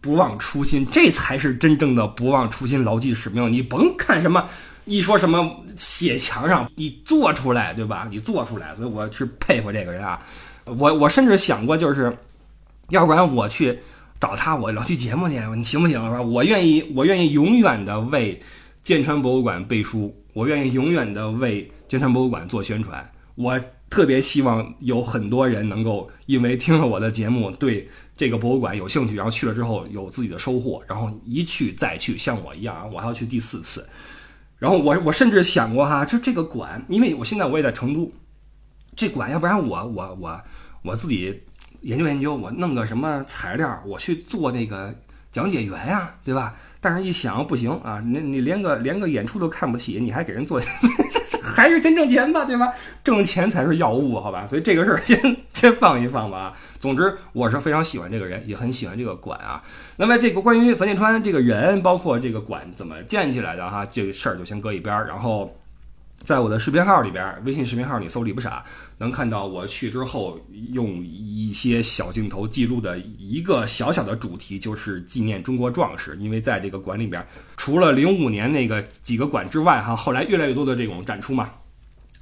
[0.00, 3.52] 不忘初心，这才是真正的不忘初心，牢记使命。
[3.52, 4.48] 你甭看什么。
[4.86, 8.08] 一说什么写墙上，你做出来，对吧？
[8.10, 10.20] 你做出来，所以我是佩服这个人啊。
[10.64, 12.12] 我我甚至想过，就是
[12.88, 13.78] 要不然我去
[14.18, 16.02] 找他，我聊期节目去，你行不行？
[16.06, 16.22] 是吧？
[16.22, 18.42] 我愿意，我愿意永远的为
[18.82, 23.10] 剑川博物馆背书，我愿意永远的为金山博物馆做宣传。
[23.34, 33.88] 我特别希望有很多人能够因为听了我的节目，对这个博物馆有兴趣，然后去了之后有自己的收获，然后一去再去，像我一样，我还要去第四次。
[34.58, 38.12] 然后我我甚至想过哈，就这个馆，因为我现在我也在成都，
[38.94, 40.40] 这馆要不然我我我
[40.82, 41.42] 我自己
[41.80, 44.94] 研究研究，我弄个什么材料，我去做那个
[45.32, 46.54] 讲解员呀，对吧？
[46.80, 50.60] 但是一想不行啊，你你连个连个演出都看不起，你还给人做。
[51.42, 52.72] 还是先挣钱吧，对吧？
[53.02, 54.46] 挣钱才是要务，好吧？
[54.46, 56.38] 所以这个事儿先先放一放吧。
[56.38, 59.62] 啊总之，我是非常喜欢这个人，也很喜欢这个馆啊。
[59.96, 65.54] 那么，这个关于樊建川这个人，包括这个馆怎么建起来的哈，这个事儿就先搁一边儿，然后。
[66.22, 68.62] 在我的视频号里边，微信视频号你搜“李不傻”，
[68.98, 70.38] 能看到我去之后
[70.72, 76.16] 用一些小镜头记录的一个小小的主题，就是纪念中国壮士。
[76.20, 81.50] 因为在这个馆里边，除了零五年那个几个馆之外，哈，后来越来越多的这种展出嘛。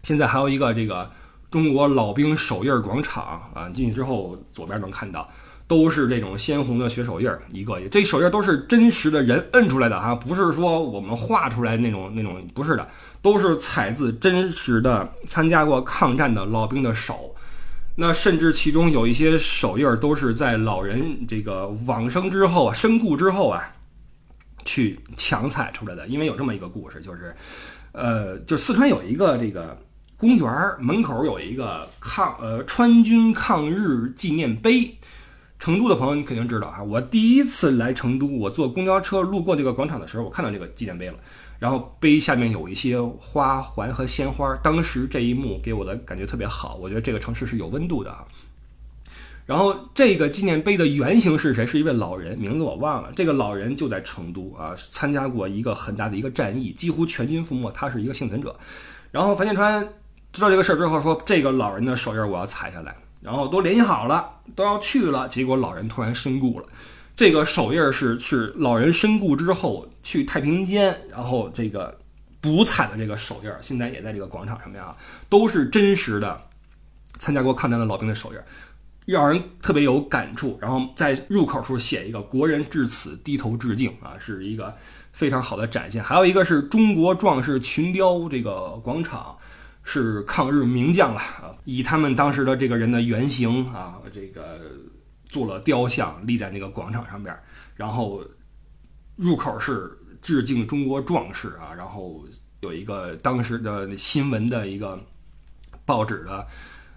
[0.04, 1.10] 现在还有一个这个
[1.50, 5.28] 中国老兵手印广场啊，进去之后左边能看到。
[5.66, 12.88] 都是这种鲜红的血手印儿，一个这手印都是真实的人摁出来的哈，不是说我们画出来那种那种，不是的，
[13.20, 17.34] 都是采自真实的参加过抗战的老兵的手。
[17.94, 23.74] 那甚至其中有一些手印儿都是在老人这个往生之后啊，身故之后啊，
[24.64, 26.06] 去强采出来的。
[26.06, 27.34] 因为有这么一个故事，就是，
[27.90, 29.76] 呃，就四川有一个这个
[30.16, 34.96] 公园门口有一个抗呃川军抗日纪念碑。
[35.58, 36.82] 成都的朋友，你肯定知道哈。
[36.82, 41.14] 我第一次来成都，我坐公交车路过这个广场的时候，我看到这个纪念碑了。
[41.58, 46.76] 然后碑下面有一些花环和鲜花，当时这一幕给我的感觉特别好。
[46.76, 48.24] 我觉得这个城市是有温度的啊。
[49.44, 51.66] 然后这个纪念碑的原型是谁？
[51.66, 53.10] 是一位老人，名字我忘了。
[53.16, 57.68] 这个老人就在成都啊，参加过一个很大的一个战役，几乎全军覆没。
[57.72, 58.54] 他是一个幸存者。
[59.10, 59.88] 然后樊建川
[60.32, 66.66] 知道这个事儿之后说：“这个老人的手印我要踩下来。”然后都联系好了，都要去了，结果老人突然身故了。
[67.16, 71.98] 这个手印是是老人身故之后去太平间，然后这个
[72.40, 74.96] 补彩的这个手印，现在也在这个广场上面啊，
[75.28, 76.40] 都是真实的
[77.18, 78.38] 参加过抗战的老兵的手印，
[79.04, 80.56] 让人特别有感触。
[80.62, 84.72] 然后在入口处写一个“国人至此低头致敬”啊，是一个
[85.12, 86.00] 非常好的展现。
[86.00, 89.36] 还有一个是中国壮士群雕这个广场。
[89.90, 91.50] 是抗日名将了啊！
[91.64, 94.60] 以他们当时的这个人的原型啊，这个
[95.24, 97.34] 做了雕像立在那个广场上边，
[97.74, 98.22] 然后
[99.16, 102.22] 入口是致敬中国壮士啊，然后
[102.60, 105.00] 有一个当时的新闻的一个
[105.86, 106.46] 报纸的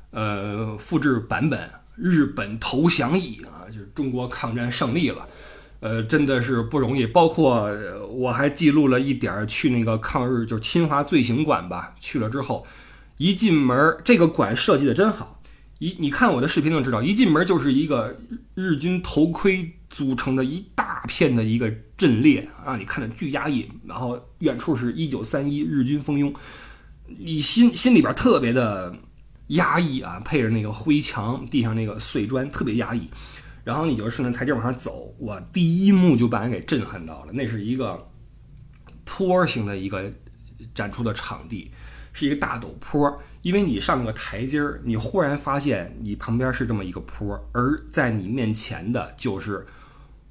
[0.10, 5.26] 呃复制版本，日本投降矣啊，就是中国抗战胜利了。
[5.80, 7.08] 呃，真的是不容易。
[7.08, 7.72] 包括
[8.10, 11.96] 我还记录了一点去那个抗日，就是侵华罪行馆吧。
[12.00, 12.68] 去了之后，
[13.22, 15.40] 一进门，这个馆设计的真好。
[15.78, 18.20] 一你看我的视频就知道，一进门就是一个
[18.56, 23.70] 日军头盔组成的一大片的一个阵列，让你看着巨压抑。
[23.86, 26.34] 然后远处是一九三一日军蜂拥，
[27.06, 28.92] 你心心里边特别的
[29.50, 33.08] 压抑啊，配着那个灰墙，地上那个碎砖，特别压抑。
[33.64, 37.32] 然后你就顺着台阶往上走，我第一幕就把人给震撼到了。
[37.32, 38.10] 那是一个
[39.06, 40.12] 坡形的一个
[40.74, 41.72] 展出的场地，
[42.14, 43.22] 是一个大陡坡。
[43.42, 49.66] 因为你上那个台阶儿，你忽然发现你旁边是这么一个坡，而在你面前的就是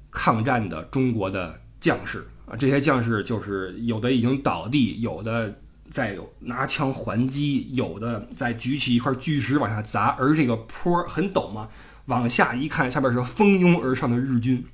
[0.09, 2.55] 抗战的中国的将士啊。
[2.55, 5.53] 这些将士就是有的已经倒地，有的
[5.89, 10.15] 在拿枪还击，有的在举起一块巨石往下砸。
[10.17, 11.67] 而这个坡很陡嘛。
[12.05, 14.65] 往下一看，下边是蜂拥而上的日军，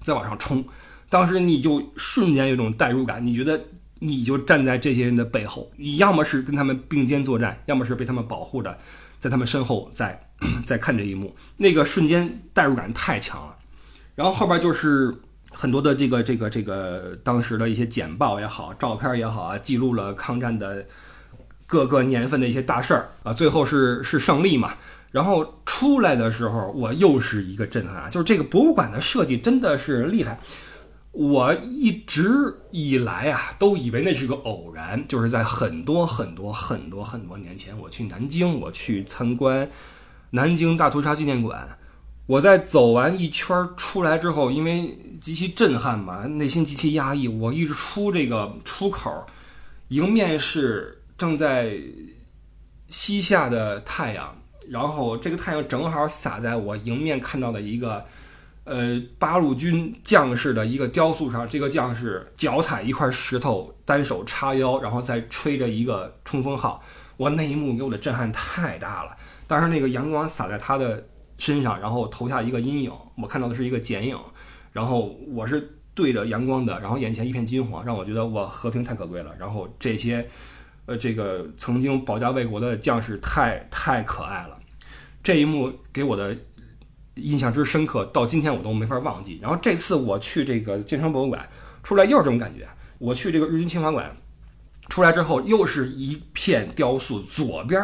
[0.00, 0.62] 再往上冲。
[1.08, 3.64] 当时你就瞬间有种代入感，你觉得
[3.98, 8.78] 你就站在这些人的背后，你要么是跟他们并肩作战，要么是被他们保护着，
[9.18, 10.20] 在他们身后在
[10.64, 13.56] 在看这一幕，那个瞬间代入感太强了。
[14.14, 15.14] 然后后边就是
[15.50, 20.86] 很多的这个这个这个当时的一些简报也好，照片也好啊，记录了抗战的
[21.66, 23.32] 各个年份的一些大事儿啊。
[23.32, 24.74] 最后是是胜利嘛。
[25.10, 28.10] 然后出来的时候，我又是一个震撼啊！
[28.10, 30.38] 就是这个博物馆的设计真的是厉害。
[31.18, 32.30] 我一直
[32.70, 39.68] 以来啊，都以为那是个偶然，就是在很多很多很多很多年前，我去南京，我去参观
[40.30, 41.76] 南京大屠杀纪念馆。
[42.26, 47.26] 我在走完一圈出来之后，因为极其震撼嘛，内心极其压抑。
[47.26, 49.26] 我一直出这个出口，
[49.88, 51.76] 迎面是正在
[52.90, 58.04] 西下的太阳，然后这个太阳正好洒在我迎面看到的一个。
[58.68, 66.82] 呃，八路军将士的一个雕塑上，这个将士脚踩一块石头，单手叉腰，然后再吹着一个冲锋号。
[67.16, 69.16] 哇，那一幕给我的震撼太大了。
[69.46, 71.02] 当时那个阳光洒在他的
[71.38, 74.18] 身上，然后投下一个阴影，我看到的是一个剪影。
[74.70, 79.34] 然后我是对着阳光的，然后眼前一片金黄，让我觉得哇，和平太可贵了。
[79.38, 80.28] 然后这些，
[80.84, 84.58] 呃，这个曾经保家卫国的将士太太可爱了。
[85.22, 86.36] 这一幕给我的。
[87.20, 89.38] 印象之深刻，到今天我都没法忘记。
[89.42, 91.48] 然后这次我去这个建成博物馆
[91.82, 92.66] 出来，又是这种感觉。
[92.98, 94.16] 我去这个日军侵华馆
[94.88, 97.20] 出来之后，又是一片雕塑。
[97.20, 97.80] 左边，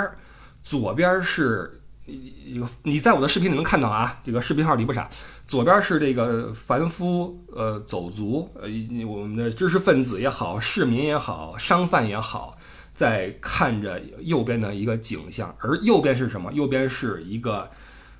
[0.62, 5.08] 左边是一个，你在我的视频里能看到啊，这个视频号里不傻。
[5.46, 8.68] 左边是这个凡夫呃走卒呃
[9.06, 12.56] 我们的知识分子也好，市民也好，商贩也好，
[12.94, 15.54] 在看着右边的一个景象。
[15.60, 16.52] 而右边是什么？
[16.52, 17.70] 右边是一个。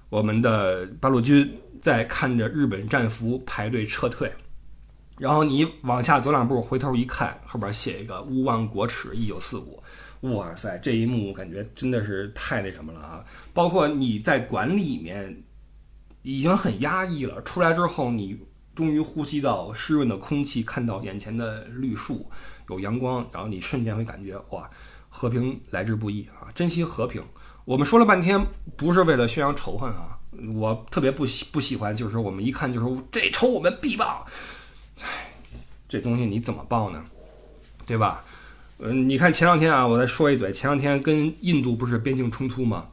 [0.08, 1.50] 我们的八路军
[1.82, 4.32] 在看着日本战俘排队撤退，
[5.18, 9.82] 然后你往下走两步，回头一看，后边写一个“勿忘国耻，一九四五”。
[10.34, 13.24] 哇塞，这一幕感觉真的是太那什么了啊！
[13.52, 15.44] 包括你在馆里面
[16.22, 18.38] 已经很压抑了，出来之后，你
[18.74, 22.26] 终于呼吸到湿润的空气，看到眼前的绿树，
[22.70, 24.70] 有阳光，然后你瞬间会感觉哇，
[25.10, 26.48] 和平来之不易啊！
[26.54, 27.22] 珍惜和平。
[27.64, 28.46] 我们说了半天，
[28.76, 30.18] 不是为了宣扬仇恨啊！
[30.54, 34.26] 我特别不喜不喜欢，就是我们一看就是这仇我们必报。
[35.00, 35.32] 唉，
[35.88, 37.02] 这东西你怎么报呢？
[37.86, 38.22] 对吧？
[38.80, 42.86] 嗯，你看前两天啊，我再说一嘴，前两天跟印度不是边境冲突吗？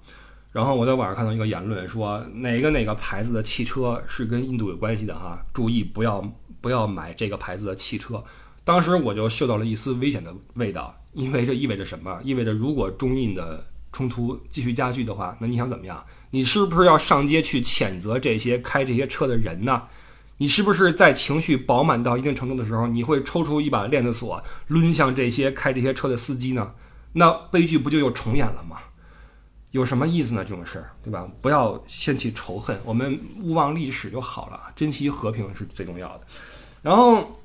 [0.54, 6.24] 然后我在网上看到一个言论，说哪个哪个牌子的汽车是跟印度有关系的哈，注意不要
[6.62, 8.24] 不要买这个牌子的汽车。
[8.64, 12.22] 当时我就嗅到了一丝危险的味道，因为这意味着什么？
[12.24, 16.04] 意味着如果中印的冲突继续加剧的话，那你想怎么样？
[16.30, 19.84] 你是不是要上街去谴责这些开这些车的人呢？
[20.38, 26.72] 你是不是在情绪饱满到一定程度的时候，你会抽出一把链子锁抡向这些开这些车的司机呢？
[27.14, 28.78] 那悲剧不就又重演了吗？
[29.72, 30.44] 有什么意思呢？
[30.44, 31.28] 这种事儿，对吧？
[31.42, 36.22] 不要掀起仇恨，我们勿忘历史就好了，珍惜和平是最重要的。
[36.82, 37.40] 然后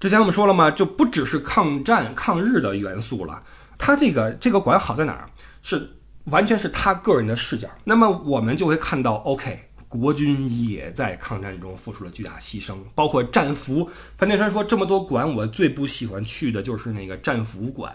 [0.00, 3.42] 之前我们说了嘛，就不只是抗战抗日的元素了。
[3.78, 5.30] 他这个这个馆好在哪儿？
[5.68, 5.90] 是
[6.26, 7.68] 完全是他个人的视角。
[7.82, 9.58] 那么我们就会看到，OK，
[9.88, 13.90] 国军也在抗战中付出了巨大牺牲，包括战俘。
[14.16, 17.92] 范建山说，这么多馆，我最不喜欢去的就是那个战俘馆，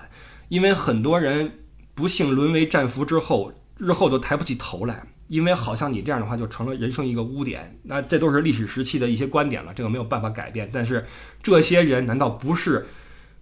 [0.49, 1.49] 因为很多人
[1.93, 7.79] 不幸沦为战俘之后，日后都抬不起头来，因为好像你这样的话就成了人生一个污点。
[7.83, 10.69] 那这都是历史时期的一些观点了，这个没有办法改变。
[10.73, 11.05] 但是
[11.41, 12.85] 这些人难道不是，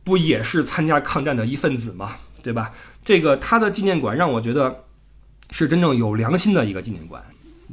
[0.03, 2.17] 不也是参加抗战的一份子吗？
[2.41, 2.71] 对吧？
[3.03, 4.83] 这个他的纪念馆让我觉得
[5.51, 7.23] 是真正有良心的一个纪念馆，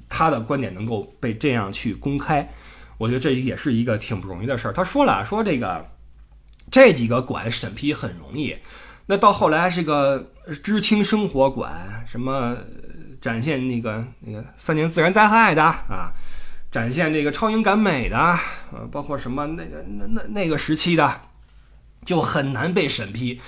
[0.08, 2.48] 他的观点能够被这样去公开，
[2.96, 4.72] 我觉得这也是一个挺不容易的事儿。
[4.72, 5.86] 他说了，说这个
[6.70, 8.56] 这几个馆审批很容易，
[9.06, 12.56] 那到后来是个知青生活馆，什么
[13.20, 16.12] 展现那个那个三年自然灾害的啊，
[16.70, 18.16] 展现这个超英赶美的，
[18.72, 21.20] 呃，包括什么那个那那那个时期的，
[22.04, 23.40] 就很难被审批。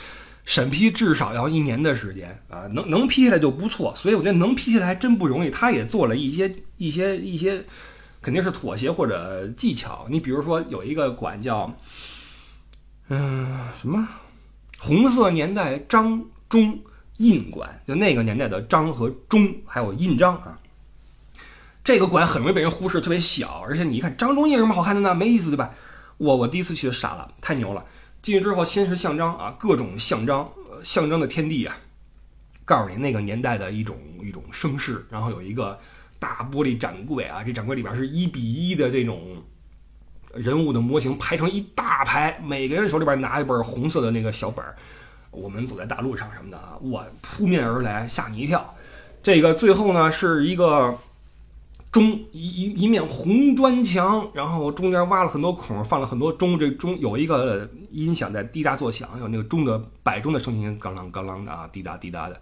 [0.49, 5.51] 审批至少要一年的时间啊，能能批下来就不错，所以我觉得能批下来还真不容易。
[5.51, 7.63] 他也做了一些一些一些，
[8.23, 10.07] 肯定是妥协或者技巧。
[10.09, 11.71] 你比如说有一个馆叫，
[13.09, 14.09] 嗯，什么
[14.79, 16.81] 红色年代章中
[17.19, 20.59] 印馆，就那个年代的章和中还有印章啊。
[21.85, 25.15] 这个馆很容易被人忽视，特别小，而且你一看章中印有什么好看的呢？
[25.15, 25.75] 没意思对吧？
[26.17, 27.85] 我我第一次去傻了，太牛了。
[28.29, 30.47] 进去之后，先是象章啊，各种象章，
[30.85, 31.75] 象征的天地啊，
[32.63, 35.07] 告诉你那个年代的一种一种声势。
[35.09, 35.81] 然后有一个
[36.19, 39.43] 大玻璃展柜啊，这展柜里边是一比一的这种
[40.35, 44.77] 人物的模型排成一大排，每个人手里边拿一本红色的那个小本儿。
[45.31, 48.75] 我们走在大路上什么的啊，哇，扑面而来，吓你一跳。
[49.23, 50.99] 这个最后呢是一个。
[51.91, 56.59] 钟一一一面红砖墙，然后中间挖了很多孔，放了很多钟。
[56.59, 62.41] 这钟有一个音响在滴答作响，有那个钟的摆钟的声音，咣啷咣啷的啊，滴答滴答的，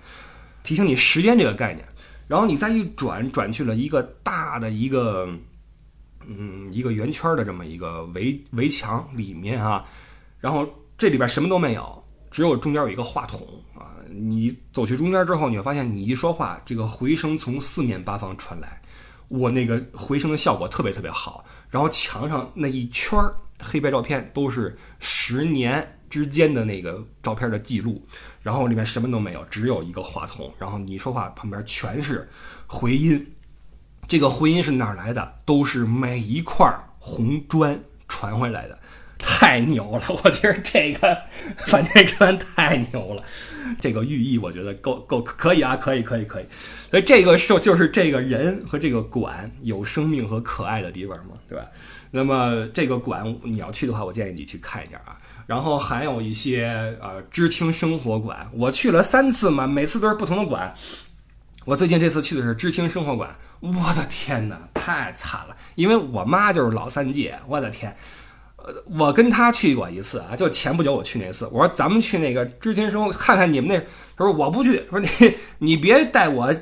[0.63, 1.87] 提醒你时间这个概念。
[2.29, 5.29] 然后你再一转，转去了一个大的一个，
[6.27, 9.87] 嗯，一个圆圈的这么一个围围墙里面啊，
[10.41, 10.69] 然后
[10.99, 13.95] 这里边什么都没有，只有中间有一个话筒啊。
[14.11, 18.83] 你走去中间之后，你会发现你一说话，这个回声从四面八方传来，
[19.29, 21.45] 我那个回声的效果特别特别好。
[21.69, 28.07] 然后墙上那一圈儿黑白照片都是十年之间的那个照片的记录，
[28.41, 32.29] 然后里面什么都没有，只有一个话筒，然后你说话旁边全是
[32.67, 33.35] 回音。
[34.07, 35.41] 这个回音是哪来的？
[35.45, 38.79] 都是每一块红砖传回来的。
[39.19, 40.03] 太牛了！
[40.25, 41.17] 我觉得这个
[41.67, 43.23] 反正砖太牛了，
[43.81, 46.45] 这个寓意我觉得够够可以啊，可以可以可以。
[46.91, 51.65] 所以这个是就是这个人和这个馆有生命和可爱的地方嘛，对吧？
[52.11, 55.19] 那么这个馆你要去的话，我建议你去看一下啊。
[55.47, 60.75] 然后还有一些呃知青生活馆，我去了三次嘛，每次都是不同的馆。
[61.65, 65.57] 我最近这次去的是知青生活馆，我的天哪，太惨了！
[65.75, 67.97] 因为我妈就是老三届，我的天。
[68.99, 71.47] 我跟他去过一次啊，就前不久我去那次。
[71.53, 73.79] 我说咱们去那个知青生活看看你们那。
[74.17, 75.09] 他说我不去，说你
[75.59, 76.53] 你别带我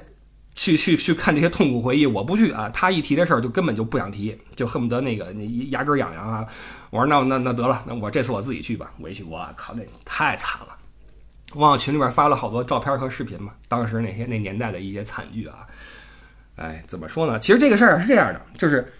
[0.55, 2.69] 去去去看这些痛苦回忆，我不去啊。
[2.71, 6.45] 他一提这事儿就根本就不想提，就恨不得那个你牙根痒痒啊。
[6.91, 8.93] 我说那那那得了，那我这次我自己去吧。
[9.01, 10.77] 我一去，我靠，那太惨了。
[11.55, 15.59] 往群里边发了好多照片和视频嘛，当时那些那年代的一些惨剧啊。
[16.57, 17.39] 哎，怎么说呢？
[17.39, 18.93] 其实这个事儿是这样的，就是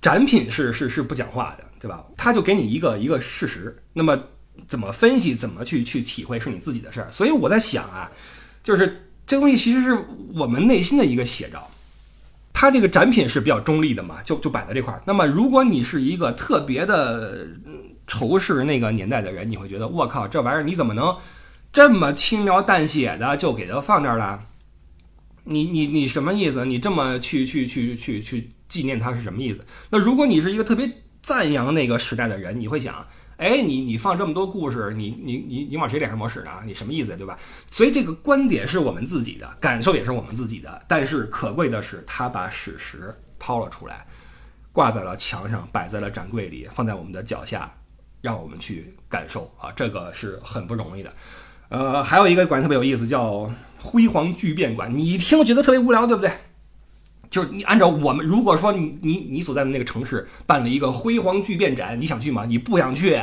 [0.00, 1.64] 展品是是是不讲话的。
[1.80, 2.04] 对吧？
[2.16, 4.18] 他就给你一个一个事实，那么
[4.66, 7.08] 怎么分析，怎么去去体会，是你自己的事儿。
[7.10, 8.10] 所以我在想啊，
[8.64, 9.96] 就是这东西其实是
[10.34, 11.70] 我们内心的一个写照。
[12.52, 15.00] 它这个展品是比较中立的嘛，就就摆在这块儿。
[15.06, 17.46] 那么如果你是一个特别的
[18.08, 21.16] 仇视那个年代的人，你会觉得我靠，这玩意儿你怎么能
[21.72, 24.40] 这么轻描淡写的就给它放这儿了？
[25.44, 26.66] 你你你什么意思？
[26.66, 29.64] 你这么去去去去去纪念它是什么意思？
[29.90, 30.90] 那如果你是一个特别。
[31.28, 33.06] 赞扬那个时代的人，你会想，
[33.36, 36.50] 哎，你你放这么多故事，你你你你往谁脸上抹屎呢？
[36.64, 37.38] 你什么意思，对吧？
[37.70, 40.82] 所以这个观点是我们自己的，感受也是我们自己的。
[40.88, 44.06] 但是可贵的是，他把史实掏了出来，
[44.72, 47.70] 挂在了墙上，摆在了展柜里，放在我们的脚下，
[48.22, 51.12] 让我们去感受啊，这个是很不容易的。
[51.68, 56.32] 呃，还有一个馆特别有意思，叫辉煌巨变馆，你一听觉得特别无聊，对不对？
[57.30, 62.44] 就是你按照我们，如果说你你你所在的那个城市办了一个辉煌巨变展，你想去吗？
[62.46, 63.20] 你不想去，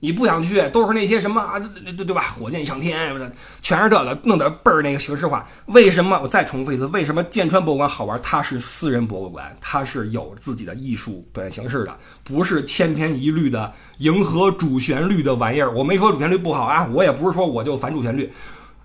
[0.00, 2.22] 你不想去，都是那些什么啊，对对对吧？
[2.22, 3.14] 火箭上天，
[3.60, 5.46] 全是这个，弄得倍儿那个形式化。
[5.66, 6.18] 为什么？
[6.22, 8.18] 我再重复一次，为什么剑川博物馆好玩？
[8.22, 15.70] 它是私人博物馆，它是有自己的艺术表现形式的，不是千篇一律的迎合主旋律的玩意儿。
[15.72, 18.32] 我没说主旋律不好啊，我也不是说我就反主旋律。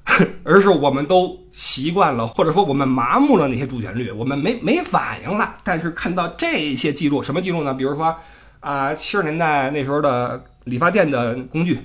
[0.44, 5.58] 而是我们都习惯了，或者说我们麻木了那些主旋律，我们没没反应了。
[5.64, 7.74] 但是看到这些记录，什么记录呢？
[7.74, 8.16] 比如说
[8.62, 11.80] 啊，七十年代那时候的理发店的工具，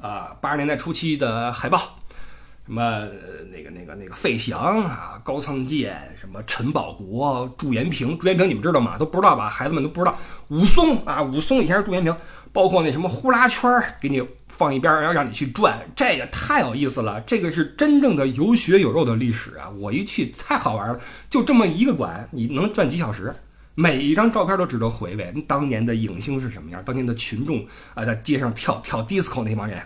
[0.00, 1.78] 啊，八十年代初期的海报，
[2.66, 3.06] 什么
[3.52, 8.96] 那个那个那个费翔啊，高仓健，什么陈宝国、祝延平，祝延平你们知道吗？
[8.98, 9.48] 都不知道吧？
[9.48, 10.16] 孩子们都不知道。
[10.48, 12.16] 武松啊，武松以前是祝延平，
[12.52, 14.26] 包括那什么呼啦圈儿，给你。
[14.56, 17.20] 放一边，然后让你去转，这个太有意思了。
[17.20, 19.68] 这个是真正的有血有肉的历史啊！
[19.78, 20.98] 我一去太好玩了，
[21.28, 23.34] 就这么一个馆，你能转几小时？
[23.74, 25.34] 每一张照片都值得回味。
[25.46, 26.82] 当年的影星是什么样？
[26.86, 29.78] 当年的群众啊，在街上跳跳 disco 那帮人，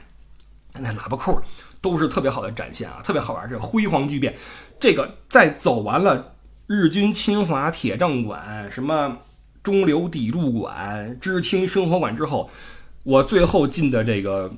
[0.78, 1.40] 那喇叭裤
[1.80, 3.50] 都是特别好的展现啊，特别好玩。
[3.50, 4.32] 这辉煌巨变，
[4.78, 6.36] 这个在走完了
[6.68, 9.18] 日军侵华铁证馆、什么
[9.64, 12.48] 中流砥柱馆、知青生活馆之后。
[13.02, 14.52] 我最后进的这个，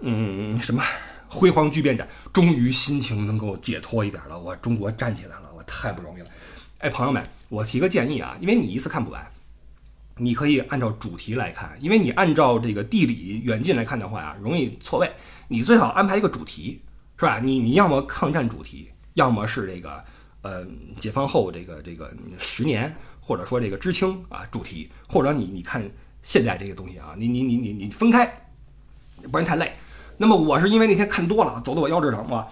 [0.00, 0.82] 嗯，什么
[1.28, 4.38] 辉煌巨变展，终于心情能够解脱一点了。
[4.38, 6.28] 我中国站起来了，我太不容易了。
[6.78, 9.30] 哎，朋友们，我提个建议啊，因为你一次看不完，
[10.16, 15.12] 你可以按照主题来看，因为你按照这个地理远近来看的话啊，容易错位。
[15.46, 16.80] 你最好安排一个主题，
[17.18, 17.38] 是吧？
[17.40, 20.02] 你你要么抗战主题，要么是这个
[20.40, 20.66] 呃
[20.98, 25.86] 解放后这个这个十年，或者说这个知青啊主题，或者你你看。
[26.22, 28.26] 现在这个东西啊，你你你你你分开，
[29.30, 29.74] 不然太累。
[30.18, 32.26] 那么我是因为那天看多了，走的我腰直疼。
[32.28, 32.46] 我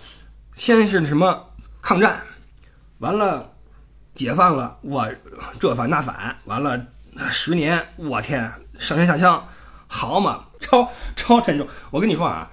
[0.52, 1.50] 先是什么
[1.82, 2.22] 抗战，
[2.98, 3.52] 完了
[4.14, 5.06] 解放了，我
[5.60, 6.86] 这反那反，完了
[7.30, 9.46] 十年，我天，上山下乡，
[9.86, 11.68] 好嘛，超 超沉重。
[11.90, 12.50] 我跟你说啊，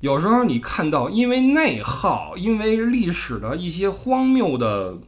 [0.00, 4.98] 有时候你看到因为内耗，因为历史的一些荒谬的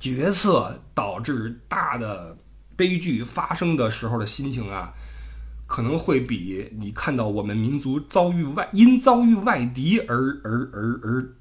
[0.00, 2.36] 决策导致大的。
[2.76, 4.92] 悲剧发生的时候的心情啊，
[5.66, 11.34] 可能会比你看到我们民族遭遇外因遭遇外敌而而而而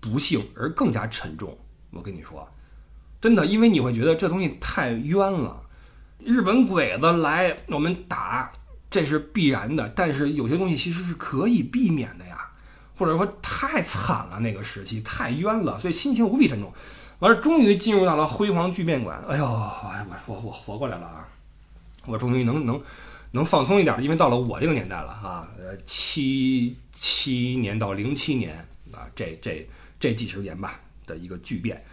[0.00, 1.56] 不幸而更加沉重。
[1.90, 2.48] 我跟你说，
[3.20, 5.62] 真的，因为你会觉得这东西太冤了。
[6.18, 8.52] 日本鬼子来我们打，
[8.90, 12.36] 这是必然的，但是有些东西其实是可以避免的呀。
[12.96, 16.70] 或者说太惨了，那个时期太冤了，所以心情无比沉重。
[17.20, 19.22] 完了，终于进入到了辉煌巨变馆。
[19.28, 21.28] 哎呦，我我我活过来了啊！
[22.06, 22.82] 我终于能能
[23.30, 28.56] 能放松一点，因为到了我这个年代了啊，呃，七七年到零七年
[28.92, 29.68] 啊，这这
[30.00, 31.84] 这几十年吧的一个巨变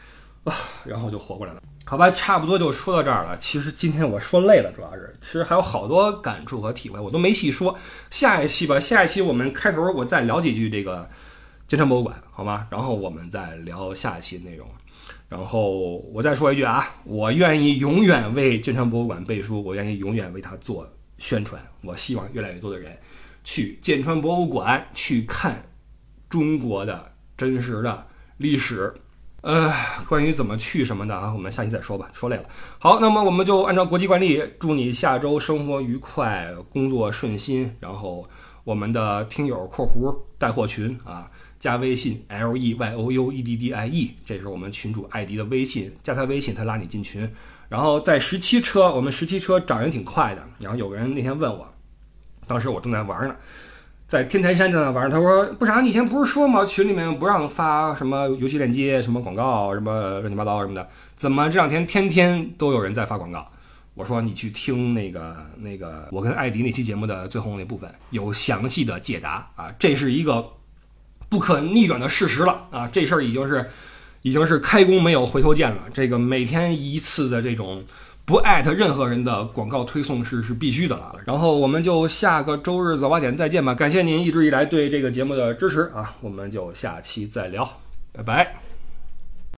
[0.46, 0.54] 啊，
[0.86, 1.62] 然后就活过来了。
[1.84, 3.38] 好吧，差不多就说到这儿了。
[3.38, 7.78] 其实今天我说累了，主要是其实还有好多感触和体会，我都没细说。
[8.10, 11.10] 下一期吧，下一期我们开头我再聊几句这个
[11.68, 12.66] 金山博物馆，好吗？
[12.70, 14.66] 然后我们再聊下一期内容。
[15.30, 21.62] 然后我再说一句啊，我愿意永远为建川博物馆背书，我愿意永远为它做宣传。
[21.84, 22.98] 我希望越来越多的人
[23.44, 25.62] 去剑川博物馆去看
[26.30, 28.08] 中国的真实的
[28.38, 28.94] 历史。
[29.42, 29.72] 呃，
[30.10, 32.44] 关于怎么去什么的啊，我们下期再说吧，说累了。
[32.80, 37.72] 好，那么我们就按照国际惯例，祝你下周生活愉快，工作顺心。
[37.80, 38.28] 然后
[38.64, 41.30] 我们的听友（括弧带货群）啊，
[41.60, 47.30] 加微信 l e y o u e d d i e，这是我们群主艾迪的微信，加他微信，他拉你进群。
[47.70, 50.42] 然后在十七车，我们十七车涨人挺快的。
[50.60, 51.68] 然后有个人那天问我，
[52.48, 53.36] 当时我正在玩呢。
[54.08, 56.64] 在天台山正在玩，他说：“部长，你以前不是说吗？
[56.64, 63.46] 群里面不让发什么游戏链接、什么广告、什么乱七八糟什么的，怎么这两天天天都有人在发广告？”
[63.96, 69.74] 我说：“你去听那个那个我跟艾迪那期节目的最后那部分，有详细的解答啊！
[69.78, 70.48] 这是一个
[71.30, 72.88] 不可逆转的事实了啊！
[72.92, 73.70] 这事儿已经是
[74.22, 75.84] 已经是开弓没有回头箭了。
[75.94, 77.84] 这个每天一次的这种。”
[78.28, 81.16] 不艾特任何人的广告推送是是必须的了。
[81.24, 83.74] 然后我们就下个周日早八点再见吧。
[83.74, 86.14] 感谢您一直以来对这个节目的支持啊！
[86.20, 87.80] 我们就下期再聊，
[88.12, 88.67] 拜拜。